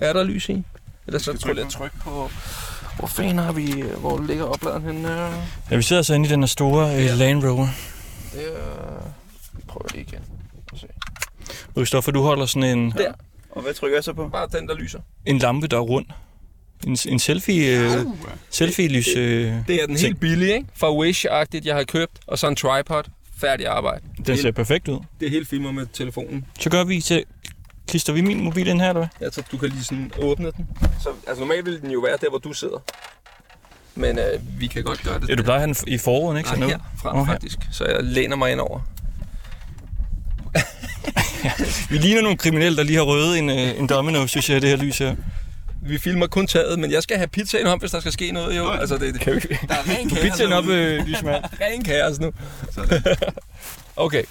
[0.00, 0.62] Er der lys i?
[1.06, 2.30] Eller så Skal skulle jeg jeg trykke på...
[2.98, 3.82] Hvor fanden har vi...
[3.98, 5.08] Hvor ligger opladeren henne?
[5.70, 7.68] Ja, vi sidder så inde i den her store øh, Land Rover.
[8.32, 9.12] Det er...
[9.52, 10.20] Vi prøver det igen.
[10.72, 10.86] Lad os se.
[11.76, 13.12] Christoffer, du holder sådan en, Der.
[13.50, 14.28] Og hvad trykker jeg så på?
[14.28, 14.98] Bare den, der lyser.
[15.26, 16.06] en lampe, der er rund.
[16.86, 18.06] En, en selfie, øh,
[18.50, 19.08] selfie-lys.
[19.16, 19.98] Øh, Det er den Ting.
[19.98, 20.66] helt billige, ikke?
[20.74, 22.12] Fra Wish-agtigt, jeg har købt.
[22.26, 23.02] Og så en tripod.
[23.40, 24.04] Færdig arbejde.
[24.26, 24.98] den ser perfekt ud.
[25.20, 26.46] Det er helt filmet med telefonen.
[26.60, 27.24] Så gør vi til...
[27.92, 29.26] Klister vi min mobil ind her, eller hvad?
[29.26, 30.66] Ja, så du kan lige sådan åbne den.
[31.02, 32.78] Så, altså normalt ville den jo være der, hvor du sidder.
[33.94, 34.24] Men øh,
[34.58, 35.28] vi kan godt gøre det.
[35.28, 36.48] Ja, du plejer at have den i forruden, ikke?
[36.50, 37.00] Nej, Sådan her noget.
[37.02, 37.32] frem Åh, her.
[37.32, 37.58] faktisk.
[37.72, 38.80] Så jeg læner mig ind over.
[41.90, 44.70] Vi ligner nogle kriminelle, der lige har røvet en, øh, en domino, synes jeg, det
[44.70, 45.14] her lys her.
[45.82, 48.56] Vi filmer kun taget, men jeg skal have pizzaen om, hvis der skal ske noget,
[48.56, 48.70] jo.
[48.70, 49.40] Altså, det, Kan vi...
[49.68, 50.20] der er ren kaos.
[50.20, 51.44] Pizzaen op, øh, lysmand.
[51.60, 52.32] Ren kaos nu.
[53.96, 54.22] okay.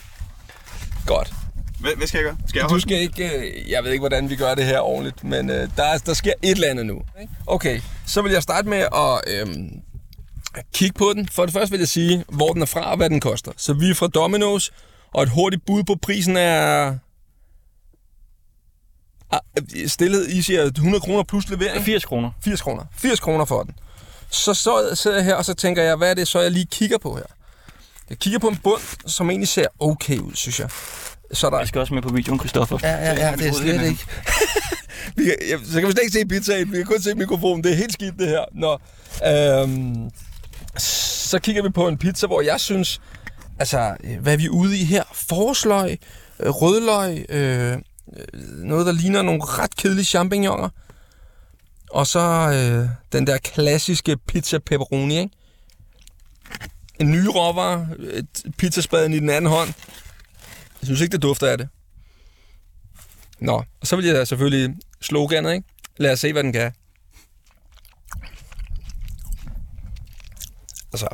[1.06, 1.34] Godt.
[1.82, 2.38] Hvad, hvad skal jeg gøre?
[2.48, 3.38] Skal jeg Du holde skal ikke...
[3.38, 6.14] øh, Jeg ved ikke, hvordan vi gør det her ordentligt, men øh, der, er- der
[6.14, 7.02] sker et eller andet nu.
[7.48, 9.70] Okay, så vil jeg starte med at øhm,
[10.74, 11.30] kigge på den.
[11.30, 13.52] For det første vil jeg sige, hvor den er fra og hvad den koster.
[13.58, 14.70] Så vi er fra Domino's,
[15.14, 16.94] og et hurtigt bud på prisen er...
[19.32, 19.40] Ah,
[19.88, 21.86] Stillet, I siger 100 kroner plus levering.
[21.86, 22.32] 80 kroner.
[22.44, 22.84] 80 kroner.
[22.98, 23.74] 80 kroner for den.
[24.30, 26.66] Så, så sidder jeg her, og så tænker jeg, hvad er det så, jeg lige
[26.72, 27.24] kigger på her?
[28.10, 30.70] Jeg kigger på en bund, som egentlig ser okay ud, synes jeg.
[31.34, 32.78] Så er der Jeg skal også med på videoen, Christoffer.
[32.84, 34.06] Ja, ja, ja, det er slet ikke.
[35.18, 37.64] vi kan, ja, så kan vi slet ikke se pizzaen, vi kan kun se mikrofonen.
[37.64, 38.46] Det er helt skidt, det her.
[38.52, 38.78] Nå,
[39.28, 40.10] øhm,
[40.78, 43.02] så kigger vi på en pizza, hvor jeg synes,
[43.60, 45.04] altså, hvad er vi ude i her?
[45.14, 45.98] Forsløg,
[46.40, 47.80] øh, rødløg, øh, øh,
[48.64, 50.70] noget, der ligner nogle ret kedelige champignoner.
[51.92, 55.36] Og så øh, den der klassiske pizza pepperoni, ikke?
[57.00, 57.86] En ny råvarer,
[58.58, 59.74] pizzaspaden i den anden hånd.
[60.82, 61.70] Jeg synes ikke, det dufter af det.
[63.40, 65.68] Nå, og så vil jeg selvfølgelig sloganet, ikke?
[65.98, 66.72] Lad os se, hvad den kan.
[70.94, 71.08] Altså,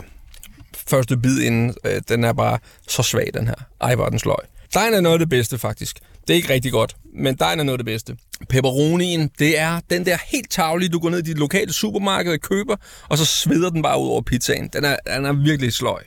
[0.73, 3.55] første bid inden, øh, den er bare så svag, den her.
[3.81, 4.45] Ej, hvor den sløj.
[4.73, 5.99] Dejen er noget af det bedste, faktisk.
[6.21, 8.17] Det er ikke rigtig godt, men dejen er noget af det bedste.
[8.49, 12.39] Pepperonien, det er den der helt tavlige, du går ned i dit lokale supermarked og
[12.39, 12.75] køber,
[13.09, 14.67] og så sveder den bare ud over pizzaen.
[14.73, 16.03] Den er, den er virkelig sløj.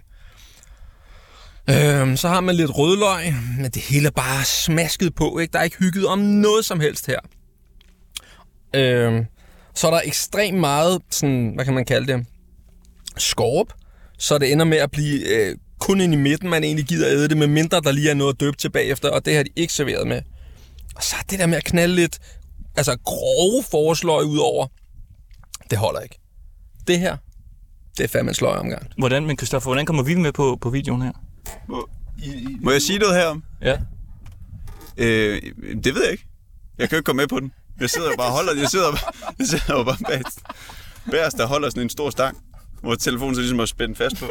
[1.70, 5.38] Øhm, så har man lidt rødløg, men det hele er bare smasket på.
[5.38, 5.52] Ikke?
[5.52, 7.18] Der er ikke hygget om noget som helst her.
[8.74, 9.24] Øhm,
[9.74, 12.26] så er der ekstremt meget, sådan, hvad kan man kalde det,
[13.16, 13.66] skorp,
[14.18, 17.28] så det ender med at blive øh, kun ind i midten, man egentlig gider æde
[17.28, 19.72] det, med mindre der lige er noget døbt tilbage efter, og det har de ikke
[19.72, 20.22] serveret med.
[20.96, 22.18] Og så er det der med at knalde lidt,
[22.76, 24.66] altså grove forsløg ud over,
[25.70, 26.18] det holder ikke.
[26.86, 27.16] Det her,
[27.98, 28.86] det er fandme en sløj omgang.
[28.98, 31.12] Hvordan, men Christoffer, hvordan kommer vi med på, på videoen her?
[32.60, 33.42] Må jeg sige noget herom?
[33.62, 33.76] Ja.
[34.96, 35.42] Øh,
[35.84, 36.26] det ved jeg ikke.
[36.78, 37.52] Jeg kan jo ikke komme med på den.
[37.80, 38.86] Jeg sidder jo bare og holder Jeg sidder,
[39.38, 40.22] jeg sidder jo bare bag,
[41.10, 42.36] bag os, der holder sådan en stor stang,
[42.82, 44.24] hvor telefonen så ligesom er spændt fast på.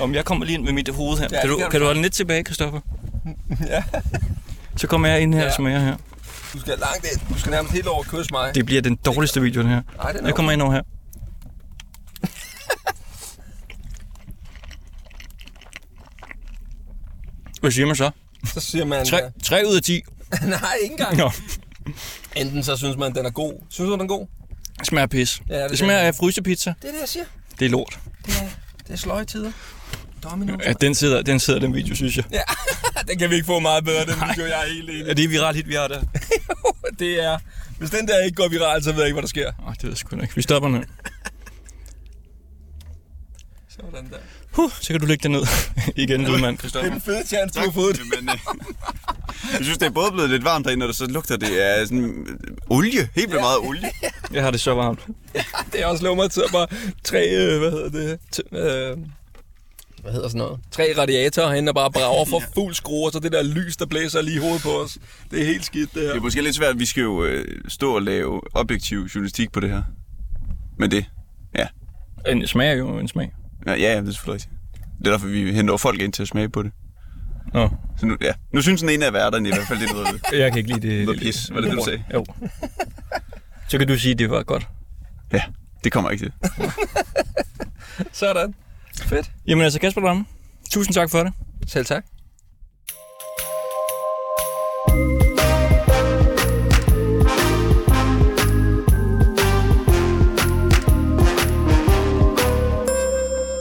[0.00, 1.28] Om jeg kommer lige ind med mit hoved her.
[1.32, 2.80] Ja, kan, det du, kan du holde lidt tilbage, Christoffer?
[3.68, 3.84] Ja.
[4.76, 5.54] Så kommer jeg ind her Ja.
[5.56, 5.96] som jeg er her.
[6.52, 7.34] Du skal langt ind.
[7.34, 8.54] Du skal nærmest helt over kysse mig.
[8.54, 9.82] Det bliver den dårligste video, den her.
[10.02, 10.82] Ej, den er Jeg kommer ind over her.
[17.66, 18.10] Hvad siger man så?
[18.54, 19.06] Så siger man...
[19.06, 19.94] 3, 3 ud af 10.
[19.96, 21.16] øh, Nej, ikke engang.
[21.16, 21.30] Nå,
[22.36, 23.52] Enten så synes man, den er god.
[23.70, 24.26] Synes du, den er god?
[24.78, 25.42] det smager pis.
[25.48, 26.74] Ja, det er det smager af frysepizza.
[26.82, 27.24] Det er det, jeg siger.
[27.58, 27.98] Det er lort.
[28.26, 28.48] Det er,
[28.86, 29.52] det er sløje tider.
[30.22, 30.56] Domino.
[30.64, 32.24] Ja, den sidder, den sidder den video, synes jeg.
[32.32, 32.42] Ja,
[33.08, 34.46] den kan vi ikke få meget bedre, den video.
[34.46, 35.02] Jeg er helt enig.
[35.08, 36.00] Er det et viralt hit, vi har der?
[36.98, 37.38] Det er...
[37.78, 39.52] Hvis den der ikke går viral, så ved jeg ikke, hvad der sker.
[39.66, 40.34] Åh, det ved jeg sgu ikke.
[40.34, 40.82] Vi stopper nu.
[43.68, 44.16] Sådan der.
[44.56, 45.42] Huh, så kan du lægge den ned.
[46.04, 48.00] Igen, lydmand, Det er den fede chance, du har fået.
[48.18, 48.36] Men, øh,
[49.52, 52.26] jeg synes, det er både blevet lidt varmt derinde, og så lugter det af sådan
[52.28, 53.08] øh, olie.
[53.14, 53.90] Helt vildt meget olie.
[54.32, 55.00] Jeg har det så varmt.
[55.72, 56.66] Det er også lov mig til at bare
[57.04, 58.96] tre, øh, hvad hedder det, t- øh,
[60.02, 60.60] hvad hedder sådan noget?
[60.70, 63.86] Tre radiatorer herinde, der bare brager for fuld skrue, og så det der lys, der
[63.86, 64.98] blæser lige i hovedet på os.
[65.30, 66.08] Det er helt skidt, det her.
[66.08, 69.60] Det er måske lidt svært, vi skal jo øh, stå og lave objektiv journalistik på
[69.60, 69.82] det her.
[70.78, 71.04] Men det,
[71.58, 71.66] ja.
[72.28, 73.32] En smag er jo en smag.
[73.66, 74.52] Ja, ja, ja, det er selvfølgelig rigtigt.
[74.98, 76.72] Det er derfor, vi henter folk ind til at smage på det.
[77.54, 77.70] Nå.
[77.98, 78.32] Så nu, ja.
[78.52, 80.74] nu synes den ene af værterne i hvert fald, det er noget, Jeg kan ikke
[80.74, 81.04] lide det.
[81.04, 81.50] noget pis.
[81.54, 82.04] Var det det, du sagde?
[82.14, 82.24] Jo.
[83.68, 84.68] Så kan du sige, at det var godt.
[85.32, 85.42] Ja,
[85.84, 86.32] det kommer ikke til.
[88.12, 88.54] Sådan.
[89.02, 89.30] Fedt.
[89.46, 90.24] Jamen altså, Kasper Dramme,
[90.70, 91.32] tusind tak for det.
[91.66, 92.04] Selv tak.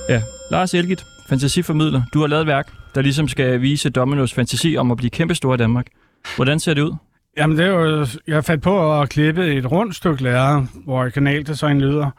[0.10, 2.02] Ja, Lars Elgit, fantasiformidler.
[2.14, 5.54] Du har lavet et værk, der ligesom skal vise Dominos fantasi om at blive kæmpestor
[5.54, 5.88] i Danmark.
[6.36, 6.96] Hvordan ser det ud?
[7.38, 11.82] Jamen, det er jo, jeg fandt på at klippe et rundt stykke lærer, hvor kanaldesign
[11.82, 12.10] lyder,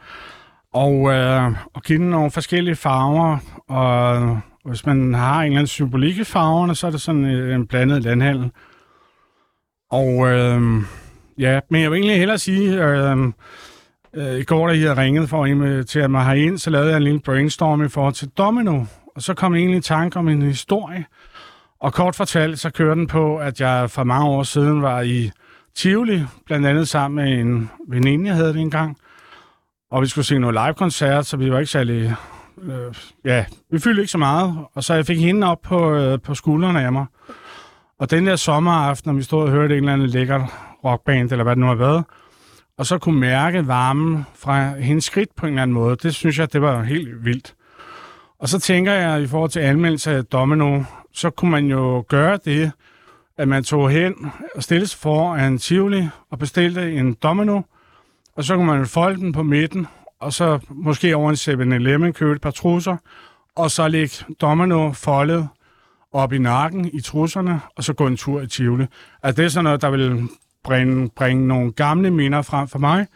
[0.73, 3.37] og, øh, og give den nogle forskellige farver,
[3.69, 7.55] og hvis man har en eller anden symbolik i farverne, så er det sådan øh,
[7.55, 8.51] en blandet landhandel.
[9.91, 10.61] Og øh,
[11.37, 13.17] ja, men jeg vil egentlig hellere sige, øh,
[14.17, 16.97] øh, i går, da I havde ringet for at invitere mig herind, så lavede jeg
[16.97, 20.27] en lille brainstorm i forhold til Domino, og så kom jeg egentlig i tanke om
[20.27, 21.05] en historie,
[21.79, 25.31] og kort fortalt, så kører den på, at jeg for mange år siden var i
[25.75, 28.97] Tivoli, blandt andet sammen med en veninde, jeg havde det engang.
[29.91, 32.15] Og vi skulle se noget live-koncert, så vi var ikke særlig...
[32.63, 32.93] Øh,
[33.25, 34.57] ja, vi fyldte ikke så meget.
[34.73, 37.05] Og så jeg fik hende op på, øh, på skuldrene af mig.
[37.99, 40.45] Og den der sommeraften, når vi stod og hørte en eller anden lækker
[40.83, 42.03] rockband, eller hvad det nu har været,
[42.77, 46.39] og så kunne mærke varmen fra hendes skridt på en eller anden måde, det synes
[46.39, 47.55] jeg, det var helt vildt.
[48.39, 52.39] Og så tænker jeg, i forhold til anmeldelse af Domino, så kunne man jo gøre
[52.45, 52.71] det,
[53.37, 57.61] at man tog hen og stillede sig foran Tivoli og bestilte en Domino,
[58.35, 59.87] og så kunne man folde den på midten,
[60.19, 62.97] og så måske over en 7-Eleven købe et par trusser,
[63.55, 65.47] og så lægge Domino foldet
[66.11, 68.85] op i nakken i trusserne, og så gå en tur i Tivoli.
[69.23, 70.29] Altså det er sådan noget, der vil
[70.67, 73.07] bringe, bringe nogle gamle minder frem for mig.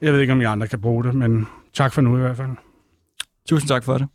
[0.00, 2.36] Jeg ved ikke, om I andre kan bruge det, men tak for nu i hvert
[2.36, 2.50] fald.
[3.48, 4.08] Tusind tak for det.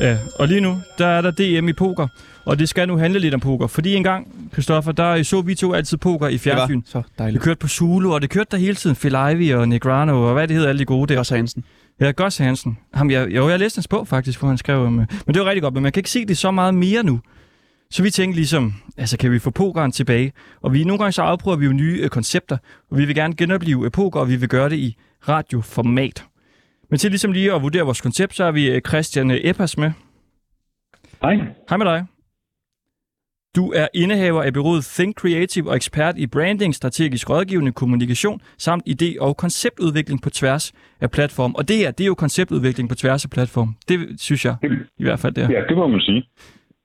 [0.00, 2.08] Ja, og lige nu, der er der DM i poker,
[2.46, 3.66] og det skal nu handle lidt om poker.
[3.66, 6.82] Fordi engang, Christoffer, der så vi to altid poker i fjernsyn.
[6.84, 7.42] så Det dejligt.
[7.42, 8.96] kørte på Zulu, og det kørte der hele tiden.
[8.96, 11.18] Phil Ivey og Negrano, og hvad det hedder, alle de gode der.
[11.18, 11.64] Også Hansen.
[12.00, 12.78] Ja, Gus Hansen.
[12.94, 15.00] Ham, jeg, jo, jeg læste hans bog faktisk, hvor han skrev om...
[15.00, 17.02] øh, Men det var rigtig godt, men man kan ikke se det så meget mere
[17.02, 17.20] nu.
[17.90, 20.32] Så vi tænkte ligesom, altså kan vi få pokeren tilbage?
[20.62, 22.56] Og vi nogle gange så afprøver vi jo nye øh, koncepter,
[22.90, 24.96] og vi vil gerne genopleve øh, poker, og vi vil gøre det i
[25.28, 26.24] radioformat.
[26.90, 29.78] Men til ligesom lige at vurdere vores koncept, så har vi øh, Christian øh, Eppas
[29.78, 29.90] med.
[31.22, 31.34] Hej.
[31.68, 32.04] Hej med dig.
[33.56, 38.82] Du er indehaver af bureauet Think Creative og ekspert i branding, strategisk rådgivning, kommunikation samt
[38.88, 41.54] idé- og konceptudvikling på tværs af platform.
[41.54, 43.68] Og det her, det er jo konceptudvikling på tværs af platform.
[43.88, 44.56] Det synes jeg
[44.98, 45.50] i hvert fald, det er.
[45.50, 46.22] Ja, det må man sige.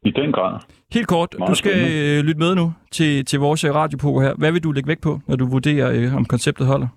[0.06, 0.60] I den grad.
[0.94, 2.18] Helt kort, Meget du skal spændende.
[2.20, 4.34] øh, lytte med nu til, til vores øh, radiopoker her.
[4.38, 6.88] Hvad vil du lægge vægt på, når du vurderer, øh, om konceptet holder?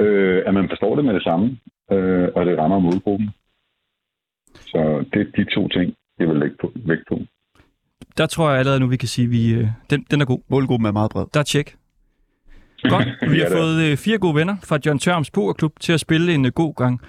[0.00, 1.58] Øh, at man forstår det med det samme,
[1.92, 3.30] øh, og det rammer målgruppen.
[4.54, 7.18] Så det er de to ting, jeg vil lægge på, vægt på.
[8.18, 10.40] Der tror jeg allerede nu, vi kan sige, at vi, øh, den, den er god.
[10.50, 11.26] Målgruppen er meget bred.
[11.34, 11.76] Der er tjek.
[12.82, 13.08] Godt.
[13.30, 13.58] Vi Ja, har er.
[13.60, 16.74] fået øh, fire gode venner fra John Tørms Pokerklub til at spille en øh, god
[16.74, 17.00] gang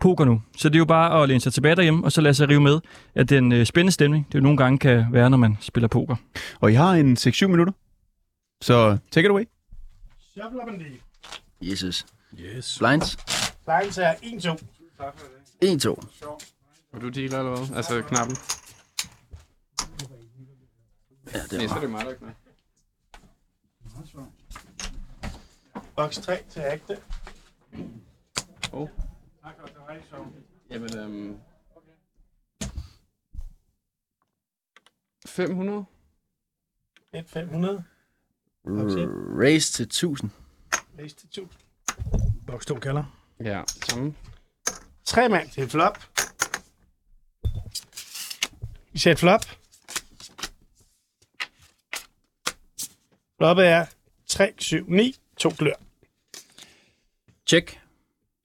[0.00, 0.42] poker nu.
[0.56, 2.60] Så det er jo bare at læne sig tilbage derhjemme, og så lade sig rive
[2.60, 2.80] med,
[3.14, 6.16] at den øh, spændende stemning, det jo nogle gange kan være, når man spiller poker.
[6.60, 7.72] Og I har en 6-7 minutter.
[8.62, 9.44] Så take it away.
[11.62, 12.06] Jesus.
[12.40, 12.78] Yes.
[12.78, 13.16] Blinds.
[13.66, 14.56] Blinds er 1-2.
[15.64, 15.88] 1-2.
[16.92, 17.76] Og du dealer eller hvad?
[17.76, 18.36] Altså knappen?
[21.34, 22.34] Ja, det er så er det mig, der knap.
[25.96, 27.02] Boks 3 til ægte.
[28.72, 28.88] Oh.
[30.70, 31.38] Jamen, øhm...
[35.26, 35.84] 500?
[37.12, 37.84] 1 500.
[38.66, 40.30] Race til 1000.
[40.98, 41.50] Race til 1000.
[42.46, 43.04] Boks 2 kalder.
[43.40, 44.14] Ja, samme.
[45.04, 45.98] 3 mand til flop.
[48.92, 49.61] Vi ser et flop.
[53.42, 53.86] Floppet er
[54.26, 55.72] 3, 7, 9, 2 klør.
[57.46, 57.80] Check.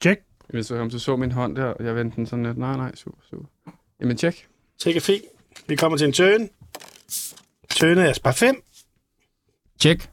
[0.01, 0.21] Check.
[0.49, 2.57] Hvis du, om du så min hånd der, og jeg vendte den sådan lidt.
[2.57, 3.45] Nej, nej, super, super.
[3.99, 4.47] Jamen, tjek.
[4.79, 5.21] Take a fee.
[5.67, 6.49] Vi kommer til en turn.
[7.69, 8.63] Turnet er spar 5.
[9.79, 10.09] Check.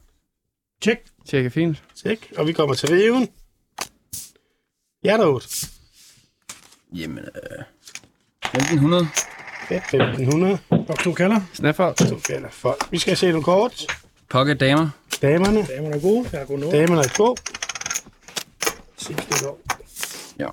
[0.81, 1.03] Check.
[1.25, 1.83] Tjek er fint.
[1.95, 2.33] Check.
[2.37, 3.29] Og vi kommer til riven.
[5.03, 5.47] Hjerte 8.
[6.93, 7.63] Jamen, øh,
[8.53, 9.07] 1500.
[9.71, 10.57] 1500.
[10.69, 11.41] Boks 2 kalder.
[11.53, 11.93] Snapper.
[11.93, 12.49] 2 kalder.
[12.49, 12.91] Folk.
[12.91, 14.04] Vi skal se nogle kort.
[14.29, 14.89] Pocket damer.
[15.21, 15.67] Damerne.
[15.67, 16.29] Damerne er gode.
[16.31, 17.41] Jeg er gode Damerne er gode.
[18.97, 19.59] Sidste år.
[20.39, 20.47] Ja.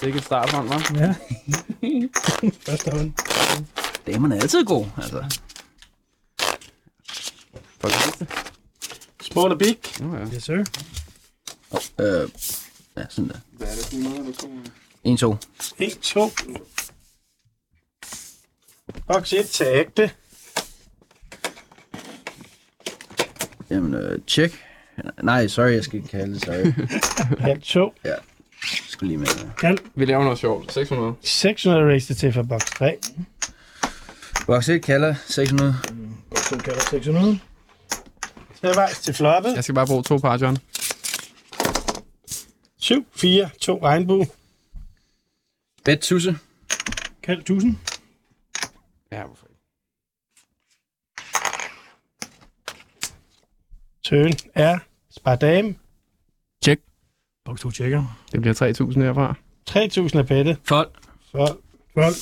[0.00, 0.98] Sikke et starthånd, hva'?
[0.98, 1.14] Ja.
[2.66, 3.12] Første hånd.
[4.06, 5.24] Damerne er altid gode, altså.
[7.92, 8.26] Sidste.
[9.22, 9.78] Small og big.
[10.00, 10.24] Nå ja.
[10.34, 10.64] Yes, sir.
[12.00, 12.28] Øh,
[12.96, 13.38] ja, sådan der.
[13.52, 14.48] Hvad er det for noget, eller to?
[15.04, 15.36] 1, 2.
[15.78, 16.30] 1, 2.
[19.06, 20.10] Box 1 til ægte.
[23.70, 24.64] Jamen, øh, check.
[25.22, 26.72] Nej, sorry, jeg skal ikke kalde det, sorry.
[27.46, 27.94] Halv 2.
[28.04, 28.18] ja, jeg
[28.88, 29.26] skulle lige med.
[29.58, 29.78] Kald.
[29.94, 30.72] Vi laver noget sjovt.
[30.72, 31.14] 600.
[31.22, 32.96] 600 race til for box 3.
[34.46, 35.76] Box 1 kalder 600.
[36.30, 37.38] Box 2 kalder 600.
[38.62, 39.54] Trevejs til floppet.
[39.54, 40.58] Jeg skal bare bruge to par, John.
[42.78, 44.26] 7, 4, 2 regnbue.
[45.84, 46.38] Bet tusse.
[47.22, 47.78] Kald 1000.
[49.12, 49.60] Ja, hvorfor ikke?
[54.04, 54.78] Turn er
[55.10, 55.74] spar dame.
[56.64, 56.80] Check.
[57.44, 58.18] Box 2 tjekker.
[58.32, 59.34] Det bliver 3.000 herfra.
[59.66, 60.58] 3000 er bettet.
[60.64, 60.90] Fold.
[61.30, 61.58] Fold.
[61.94, 62.14] Fold.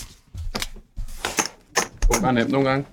[2.08, 2.86] Det er nemt nogle gange.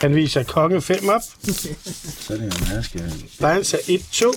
[0.00, 1.22] Han viser konge 5 op.
[1.22, 3.00] Så er det jo, skal...
[3.40, 4.30] Lions er 1, 2.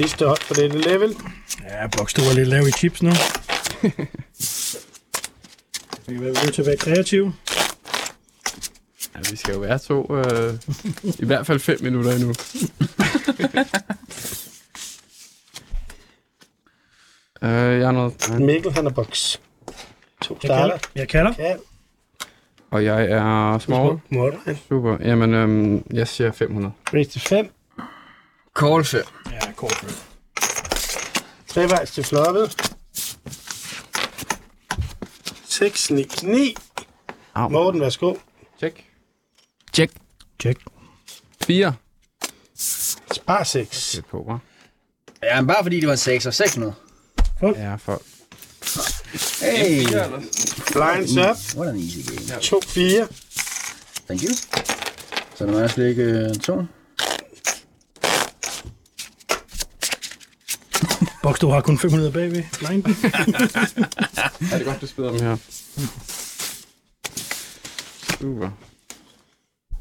[0.00, 1.16] Sidste hold på dette level.
[1.68, 3.10] Ja, 2 er lidt lav i chips nu.
[6.06, 7.34] Vi kan være nødt til at være kreative.
[9.14, 10.54] Ja, vi skal jo være to, øh,
[11.18, 12.28] i hvert fald 5 minutter endnu.
[17.42, 18.40] øh, jeg er noget.
[18.40, 19.38] Mikkel, han er box.
[20.22, 20.78] To starter.
[20.94, 21.32] Jeg kalder.
[21.38, 21.62] Jeg kalder.
[22.70, 23.98] Og jeg er small.
[24.08, 24.32] Small.
[24.68, 24.96] Super.
[25.00, 26.72] Jamen, øhm, jeg siger 500.
[26.94, 27.50] Race til 5.
[28.60, 29.04] Korlfe.
[29.32, 29.86] Ja, korlfe.
[31.48, 32.74] Trevejs til floppet.
[35.44, 36.54] 6, 9, 9.
[37.34, 37.48] Au.
[37.48, 38.14] Morten, værsgo.
[38.58, 38.84] Tjek.
[39.72, 39.90] Tjek.
[40.38, 40.58] Tjek.
[41.44, 41.74] 4.
[43.12, 43.92] Spar 6.
[43.96, 44.38] Det poker.
[45.22, 46.74] Ja, men bare fordi det var en 6 og 600.
[47.40, 47.56] Fuck.
[47.56, 48.02] Ja, folk.
[49.40, 49.86] Hey.
[50.72, 51.20] Blinds mm.
[51.20, 51.36] up.
[51.56, 52.40] What an easy game.
[52.40, 53.06] 2-4.
[54.06, 54.34] Thank you.
[55.34, 56.64] Så der var slet ikke en 2.
[61.30, 62.42] Fox, du har kun 500 bagved.
[62.62, 62.72] Nej.
[64.50, 65.36] ja, det er godt, du spider dem her.
[68.20, 68.50] Super.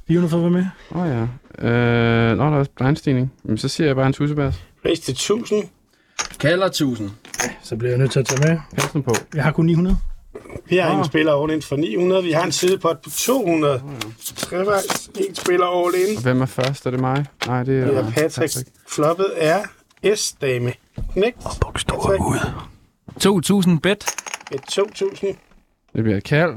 [0.07, 0.65] 400 for at være med.
[0.91, 1.21] Åh oh, ja.
[1.67, 3.33] Øh, nå, der er også blindstigning.
[3.43, 4.63] Men så siger jeg bare en tussebærs.
[4.83, 5.63] Mest til 1000.
[6.39, 7.11] Kalder 1000.
[7.43, 8.59] Ja, så bliver jeg nødt til at tage med.
[8.75, 9.15] Pelsen på.
[9.35, 9.97] Jeg har kun 900.
[10.65, 10.99] Vi har oh.
[10.99, 12.23] en spiller all in for 900.
[12.23, 13.73] Vi har en sidepot på 200.
[13.73, 13.97] Oh, ja.
[14.35, 16.21] Trevejs, en spiller all in.
[16.21, 16.85] Hvem er først?
[16.85, 17.25] Er det mig?
[17.47, 17.85] Nej, det er...
[17.85, 18.35] Det er Patrick.
[18.35, 18.69] Patrick.
[18.87, 19.63] Floppet er
[20.15, 20.73] S-dame.
[21.13, 21.37] Knægt.
[21.61, 22.39] Box 2 er ude.
[23.19, 24.05] 2000 bet.
[24.51, 25.35] Et 2000.
[25.95, 26.55] Det bliver et kald.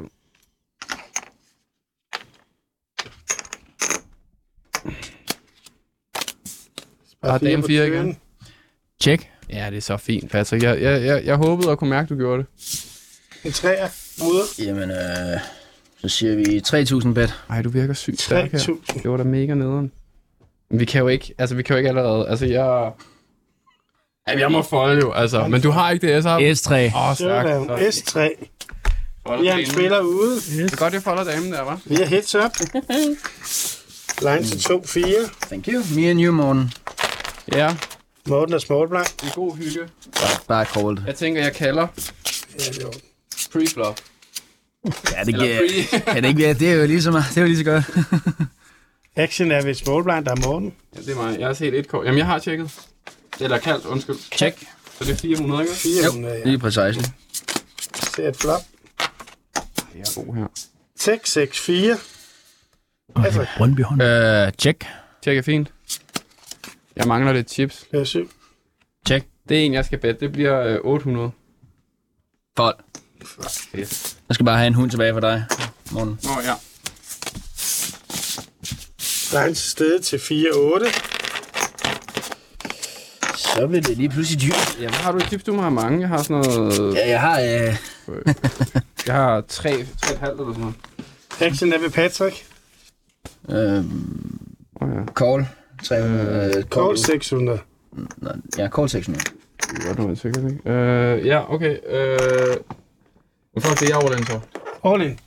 [7.22, 7.92] Ah, fire turn.
[7.92, 8.16] igen.
[9.02, 9.28] Check.
[9.50, 10.62] Ja, det er så fint, Patrick.
[10.62, 12.46] Jeg, jeg, jeg, jeg håbede at kunne mærke, at du gjorde det.
[13.44, 13.88] En træer.
[14.22, 14.66] Ude.
[14.68, 15.40] Jamen, øh,
[15.96, 17.34] så siger vi 3000 bet.
[17.50, 18.58] Ej, du virker sygt stærk her.
[18.58, 19.02] 3000.
[19.02, 19.92] Det var da mega nederen.
[20.70, 22.92] Men vi kan jo ikke, altså vi kan jo ikke allerede, altså jeg...
[24.28, 25.46] Jamen, jeg må folde jo, altså.
[25.48, 26.38] Men du har ikke det, S har.
[26.38, 26.96] S3.
[26.96, 27.46] Åh, oh, stærk.
[27.46, 27.78] Sådan.
[27.88, 29.40] S3.
[29.40, 30.34] Vi har en spiller ude.
[30.40, 31.78] Det er godt, jeg folder damen der, hva'?
[31.84, 32.50] Vi har heads up.
[34.22, 35.04] Line til 2, 4.
[35.42, 35.82] Thank you.
[35.96, 36.72] Me and you, Morten.
[37.52, 37.76] Ja,
[38.26, 39.22] Morten er small blind.
[39.24, 39.80] en god hygge.
[40.14, 40.98] Bare, bare called.
[41.06, 41.86] Jeg tænker, jeg kalder
[42.54, 42.92] Ja, det er jo.
[43.52, 44.00] pre-flop.
[44.84, 45.58] Ja, det giver...
[46.04, 46.14] pre.
[46.14, 47.84] Ja, det, giver, det er jo lige så, meget- det er jo lige så godt.
[49.16, 50.72] Action er ved small blind, der er Morten.
[50.96, 51.38] Ja, det er mig.
[51.38, 52.06] Jeg har set et kort.
[52.06, 52.70] Jamen, jeg har tjekket.
[53.40, 54.16] Eller kaldt, undskyld.
[54.36, 54.58] Check.
[54.98, 55.74] Så det er 400, ikke?
[55.74, 56.44] 400, ja.
[56.44, 57.04] Lige præcis.
[58.14, 58.60] Ser et flop.
[59.94, 60.46] Jeg er god her.
[61.00, 61.98] 6, 6, 4.
[63.16, 64.02] Altså, Brøndby hånd.
[64.02, 64.86] Øh, check.
[65.22, 65.72] Tjek er fint.
[66.96, 67.84] Jeg mangler lidt chips.
[67.90, 68.30] det er 7.
[69.06, 69.26] Check.
[69.48, 70.20] Det er en, jeg skal bette.
[70.20, 71.30] Det bliver øh, 800.
[72.56, 72.76] Fold.
[73.78, 74.16] Yes.
[74.28, 75.44] Jeg skal bare have en hund tilbage for dig,
[75.90, 76.18] Morten.
[76.22, 76.54] Nå ja.
[79.32, 80.86] Line til stede til 4, 8.
[83.56, 84.76] Så bliver det lige pludselig dyrt.
[84.80, 85.44] Ja, hvad har du i chips?
[85.44, 86.00] Du have mange.
[86.00, 86.94] Jeg har sådan noget...
[86.94, 87.40] Ja, jeg har...
[87.40, 87.76] Øh,
[89.06, 90.74] Jeg har 3, 3,5 eller sådan noget.
[91.40, 92.46] Action er ved Patrick.
[93.48, 93.82] øh, Åh
[94.80, 95.04] oh, ja.
[95.16, 95.46] call.
[95.84, 96.56] 300.
[96.56, 97.58] Øh, Call 600.
[98.16, 99.24] Nå, Ja, call 600.
[99.60, 100.70] Det er godt, nu er jeg sikkert, ikke?
[100.70, 101.76] Øh, ja, okay.
[101.86, 102.56] Øh...
[103.54, 104.40] Men først det er jeg over den så.
[104.84, 105.18] All in.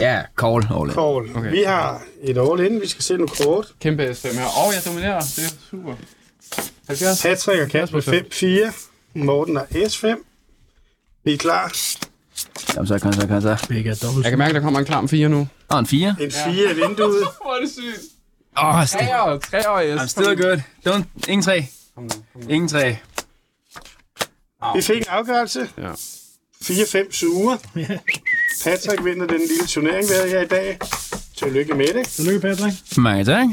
[0.00, 0.52] Ja, call.
[0.54, 0.94] All in.
[0.94, 1.06] Call.
[1.30, 1.34] Okay.
[1.38, 1.50] Okay.
[1.50, 2.80] Vi har et all in.
[2.80, 3.66] Vi skal se nogle kort.
[3.80, 4.46] Kæmpe S5 her.
[4.46, 5.20] Åh, oh, jeg dominerer.
[5.20, 5.94] Det er super.
[6.88, 7.22] 70.
[7.22, 8.72] Patrick og Kasper 5, 4.
[9.14, 10.06] Morten er S5.
[11.24, 11.76] Vi er klar.
[12.74, 13.66] Jamen, så kan så kan så.
[13.68, 14.24] Begge er dobbelt.
[14.24, 15.48] Jeg kan mærke, der kommer en klam 4 nu.
[15.68, 16.16] Og en 4.
[16.20, 17.24] En 4 i vinduet.
[17.42, 18.14] Hvor er det sygt.
[18.58, 20.00] Åh, oh, Tre år, tre år, yes.
[20.00, 20.60] I'm still good.
[20.88, 21.66] Don't, ingen 3.
[22.48, 22.96] Ingen 3.
[24.74, 25.68] Vi fik en afgørelse.
[25.78, 25.92] Ja.
[26.64, 27.56] 4-5 suger.
[28.64, 30.78] Patrick vinder den lille turnering, vi havde her i dag.
[31.38, 32.06] Tillykke med det.
[32.06, 32.96] Tillykke, Patrick.
[32.96, 33.46] Mange tak.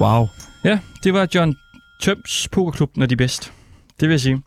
[0.00, 0.22] Wow.
[0.64, 1.54] Ja, det var John
[2.00, 3.52] Tøms Pokerklub, når de bedst.
[4.00, 4.42] Det vil jeg sige.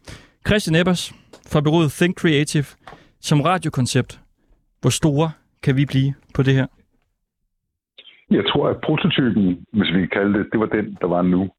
[0.47, 1.13] Christian Ebbers
[1.51, 2.65] fra bureauet Think Creative.
[3.19, 4.19] Som radiokoncept,
[4.81, 5.31] hvor store
[5.63, 6.67] kan vi blive på det her?
[8.31, 9.43] Jeg tror, at prototypen,
[9.73, 11.49] hvis vi kan kalde det, det var den, der var nu.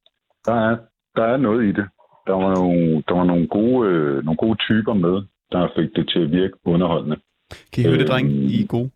[0.47, 0.77] Der er,
[1.17, 1.87] der er noget i det.
[2.27, 5.17] Der var nogle, der var nogle, gode, øh, nogle gode typer med,
[5.53, 7.17] der fik det til at virke underholdende.
[7.73, 8.29] Kan I høre det, dreng?
[8.29, 8.91] Øhm, I er gode.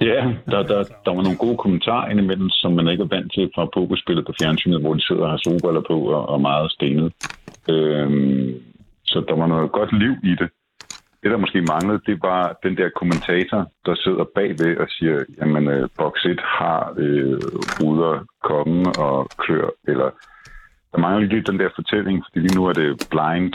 [0.00, 0.20] Ja,
[0.50, 3.64] der, der, der var nogle gode kommentarer indimellem, som man ikke er vant til fra
[3.74, 7.12] pokerspillet på fjernsynet, hvor de sidder og har solbriller på og, og meget stenet.
[7.70, 8.54] Øhm,
[9.04, 10.48] så der var noget godt liv i det.
[11.22, 15.68] Det, der måske manglede, det var den der kommentator, der sidder bagved og siger, jamen,
[15.68, 17.38] øh, box 1 har øh,
[17.80, 20.10] ruder, kongen og klør, eller
[20.92, 23.54] der mangler lige den der fortælling, fordi lige nu er det blind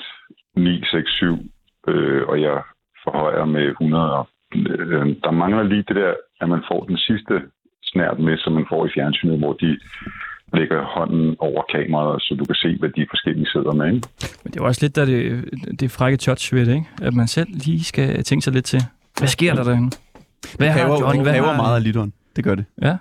[0.55, 1.21] 967,
[1.87, 2.61] øh, og jeg
[3.03, 4.13] forhøjer med 100.
[4.13, 7.33] Og, øh, der mangler lige det der, at man får den sidste
[7.83, 9.79] snært med, som man får i fjernsynet, hvor de
[10.53, 13.85] lægger hånden over kameraet, så du kan se, hvad de forskellige sidder med.
[13.93, 14.07] Ikke?
[14.43, 16.87] Men det er også lidt der det, det frække touch ved det, ikke?
[17.01, 18.81] At man selv lige skal tænke sig lidt til.
[19.19, 19.89] Hvad sker der derinde?
[20.57, 21.17] Hvad det har kræver, Johnny?
[21.17, 21.61] det Hvad kræver har...
[21.63, 22.13] meget af lytteren.
[22.35, 22.65] Det gør det.
[22.81, 22.97] Ja.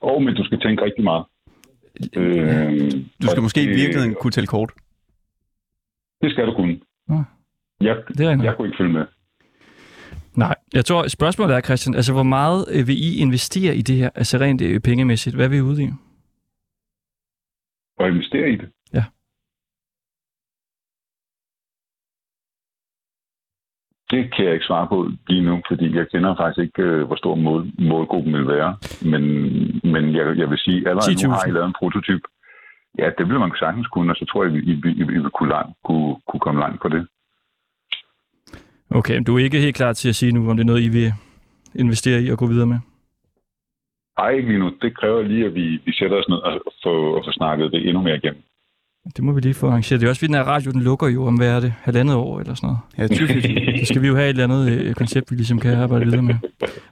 [0.00, 1.24] Og men du skal tænke rigtig meget.
[2.16, 2.90] Øh,
[3.22, 4.70] Du skal måske i det- virkeligheden kunne tælle kort.
[6.22, 6.78] Det skal du kunne.
[7.08, 7.22] Nå.
[7.80, 9.06] Jeg, Det er jeg kunne ikke følge med.
[10.74, 14.10] Jeg tror, spørgsmålet er, Christian, altså hvor meget øh, vil I investere i det her,
[14.14, 15.36] altså rent øh, pengemæssigt?
[15.36, 15.88] Hvad er vi ude i?
[17.98, 18.68] Og investere i det.
[18.94, 19.04] Ja.
[24.10, 27.16] Det kan jeg ikke svare på lige nu, fordi jeg kender faktisk ikke, øh, hvor
[27.16, 28.76] stor mål, målgruppen vil være.
[29.02, 29.22] Men,
[29.92, 31.38] men jeg, jeg vil sige, allerede nu 10.000.
[31.38, 32.22] har I lavet en prototyp.
[32.98, 35.30] Ja, det vil man sagtens kunne, og så tror jeg, I, I, I, I vil
[35.30, 37.08] kunne, langt, kunne, kunne komme langt på det.
[38.90, 40.82] Okay, men du er ikke helt klar til at sige nu, om det er noget,
[40.82, 41.12] I vil
[41.74, 42.78] investere i og gå videre med?
[44.18, 44.70] Ej, ikke lige nu.
[44.82, 47.88] Det kræver lige, at vi, vi sætter os ned og får, og får snakket det
[47.88, 48.42] endnu mere igennem.
[49.16, 50.00] Det må vi lige få arrangeret.
[50.00, 52.16] Det er også, fordi den her radio, den lukker jo om, hvad er det, halvandet
[52.16, 52.80] år eller sådan noget.
[52.98, 53.78] Ja, 2024.
[53.78, 56.22] Så skal vi jo have et eller andet øh, koncept, vi ligesom kan arbejde videre
[56.22, 56.34] med.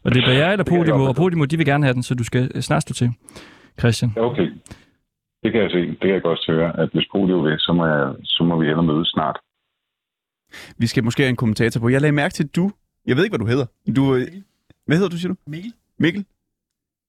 [0.05, 2.15] Og det er bare jeg eller Podimo, og Podimo, de vil gerne have den, så
[2.15, 3.11] du skal øh, snart stå til,
[3.81, 4.13] Christian.
[4.17, 4.49] Ja, okay.
[5.43, 5.79] Det kan jeg se.
[5.79, 8.67] Det kan jeg godt høre, at hvis Polio vil, så må, jeg, så må vi
[8.67, 9.37] hellere mødes snart.
[10.79, 11.89] Vi skal måske have en kommentator på.
[11.89, 12.71] Jeg lagde mærke til, at du...
[13.07, 13.67] Jeg ved ikke, hvad du hedder.
[13.97, 14.27] Du, øh,
[14.87, 15.37] hvad hedder du, siger du?
[15.47, 15.73] Mikkel.
[15.99, 16.25] Mikkel?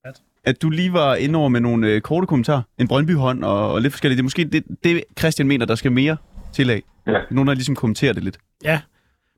[0.05, 0.21] At?
[0.45, 2.61] At du lige var inde over med nogle øh, korte kommentarer.
[2.77, 4.17] En Brøndby-hånd og, og lidt forskelligt.
[4.17, 6.17] Det er måske det, det, Christian mener, der skal mere
[6.53, 6.81] til af.
[7.07, 7.19] Ja.
[7.31, 8.37] Nogen, der ligesom kommenterer det lidt.
[8.63, 8.79] Ja,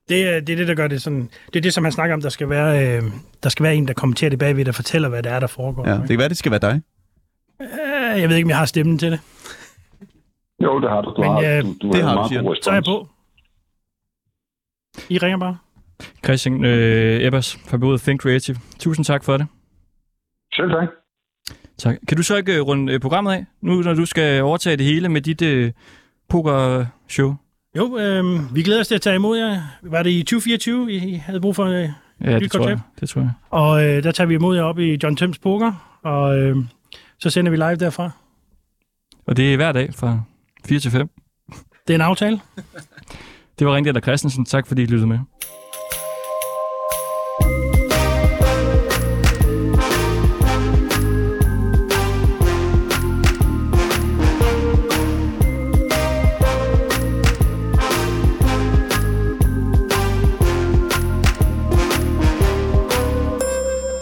[0.08, 1.28] det er, det er det, der gør det sådan.
[1.46, 3.02] Det er det, som han snakker om, der skal være, øh,
[3.42, 5.88] der skal være en, der kommenterer det bagved, der fortæller, hvad det er, der foregår.
[5.88, 6.80] Ja, det kan være, det skal være dig.
[7.62, 9.20] Øh, Jeg ved ikke, om jeg har stemmen til det.
[10.62, 11.10] Jo, det har du.
[11.16, 12.52] Du Men, har, øh, du, du det har, har du, meget siger god han.
[12.52, 12.64] respons.
[12.64, 13.08] Så er jeg på.
[15.08, 15.56] I ringer bare.
[16.24, 18.56] Christian øh, Ebbers fra bureauet Think Creative.
[18.78, 19.46] Tusind tak for det.
[20.54, 20.88] Selv tak.
[21.78, 21.96] Tak.
[22.08, 24.86] Kan du så ikke øh, runde øh, programmet af, nu når du skal overtage det
[24.86, 25.72] hele med dit øh,
[26.28, 27.34] poker-show?
[27.76, 29.62] Jo, øh, vi glæder os til at tage imod jer.
[29.82, 31.88] Var det i 2024, I havde brug for øh,
[32.24, 32.76] Ja, Nyt det tror jeg.
[32.78, 33.00] koncept.
[33.00, 33.30] Det tror jeg.
[33.50, 36.56] Og øh, der tager vi imod jer op i John Tøms Poker, og øh,
[37.18, 38.10] så sender vi live derfra.
[39.26, 40.20] Og det er hver dag fra
[40.66, 41.08] 4 til 5.
[41.86, 42.40] Det er en aftale.
[43.60, 44.44] Det var Ringdal og Christensen.
[44.44, 45.18] Tak fordi I lyttede med.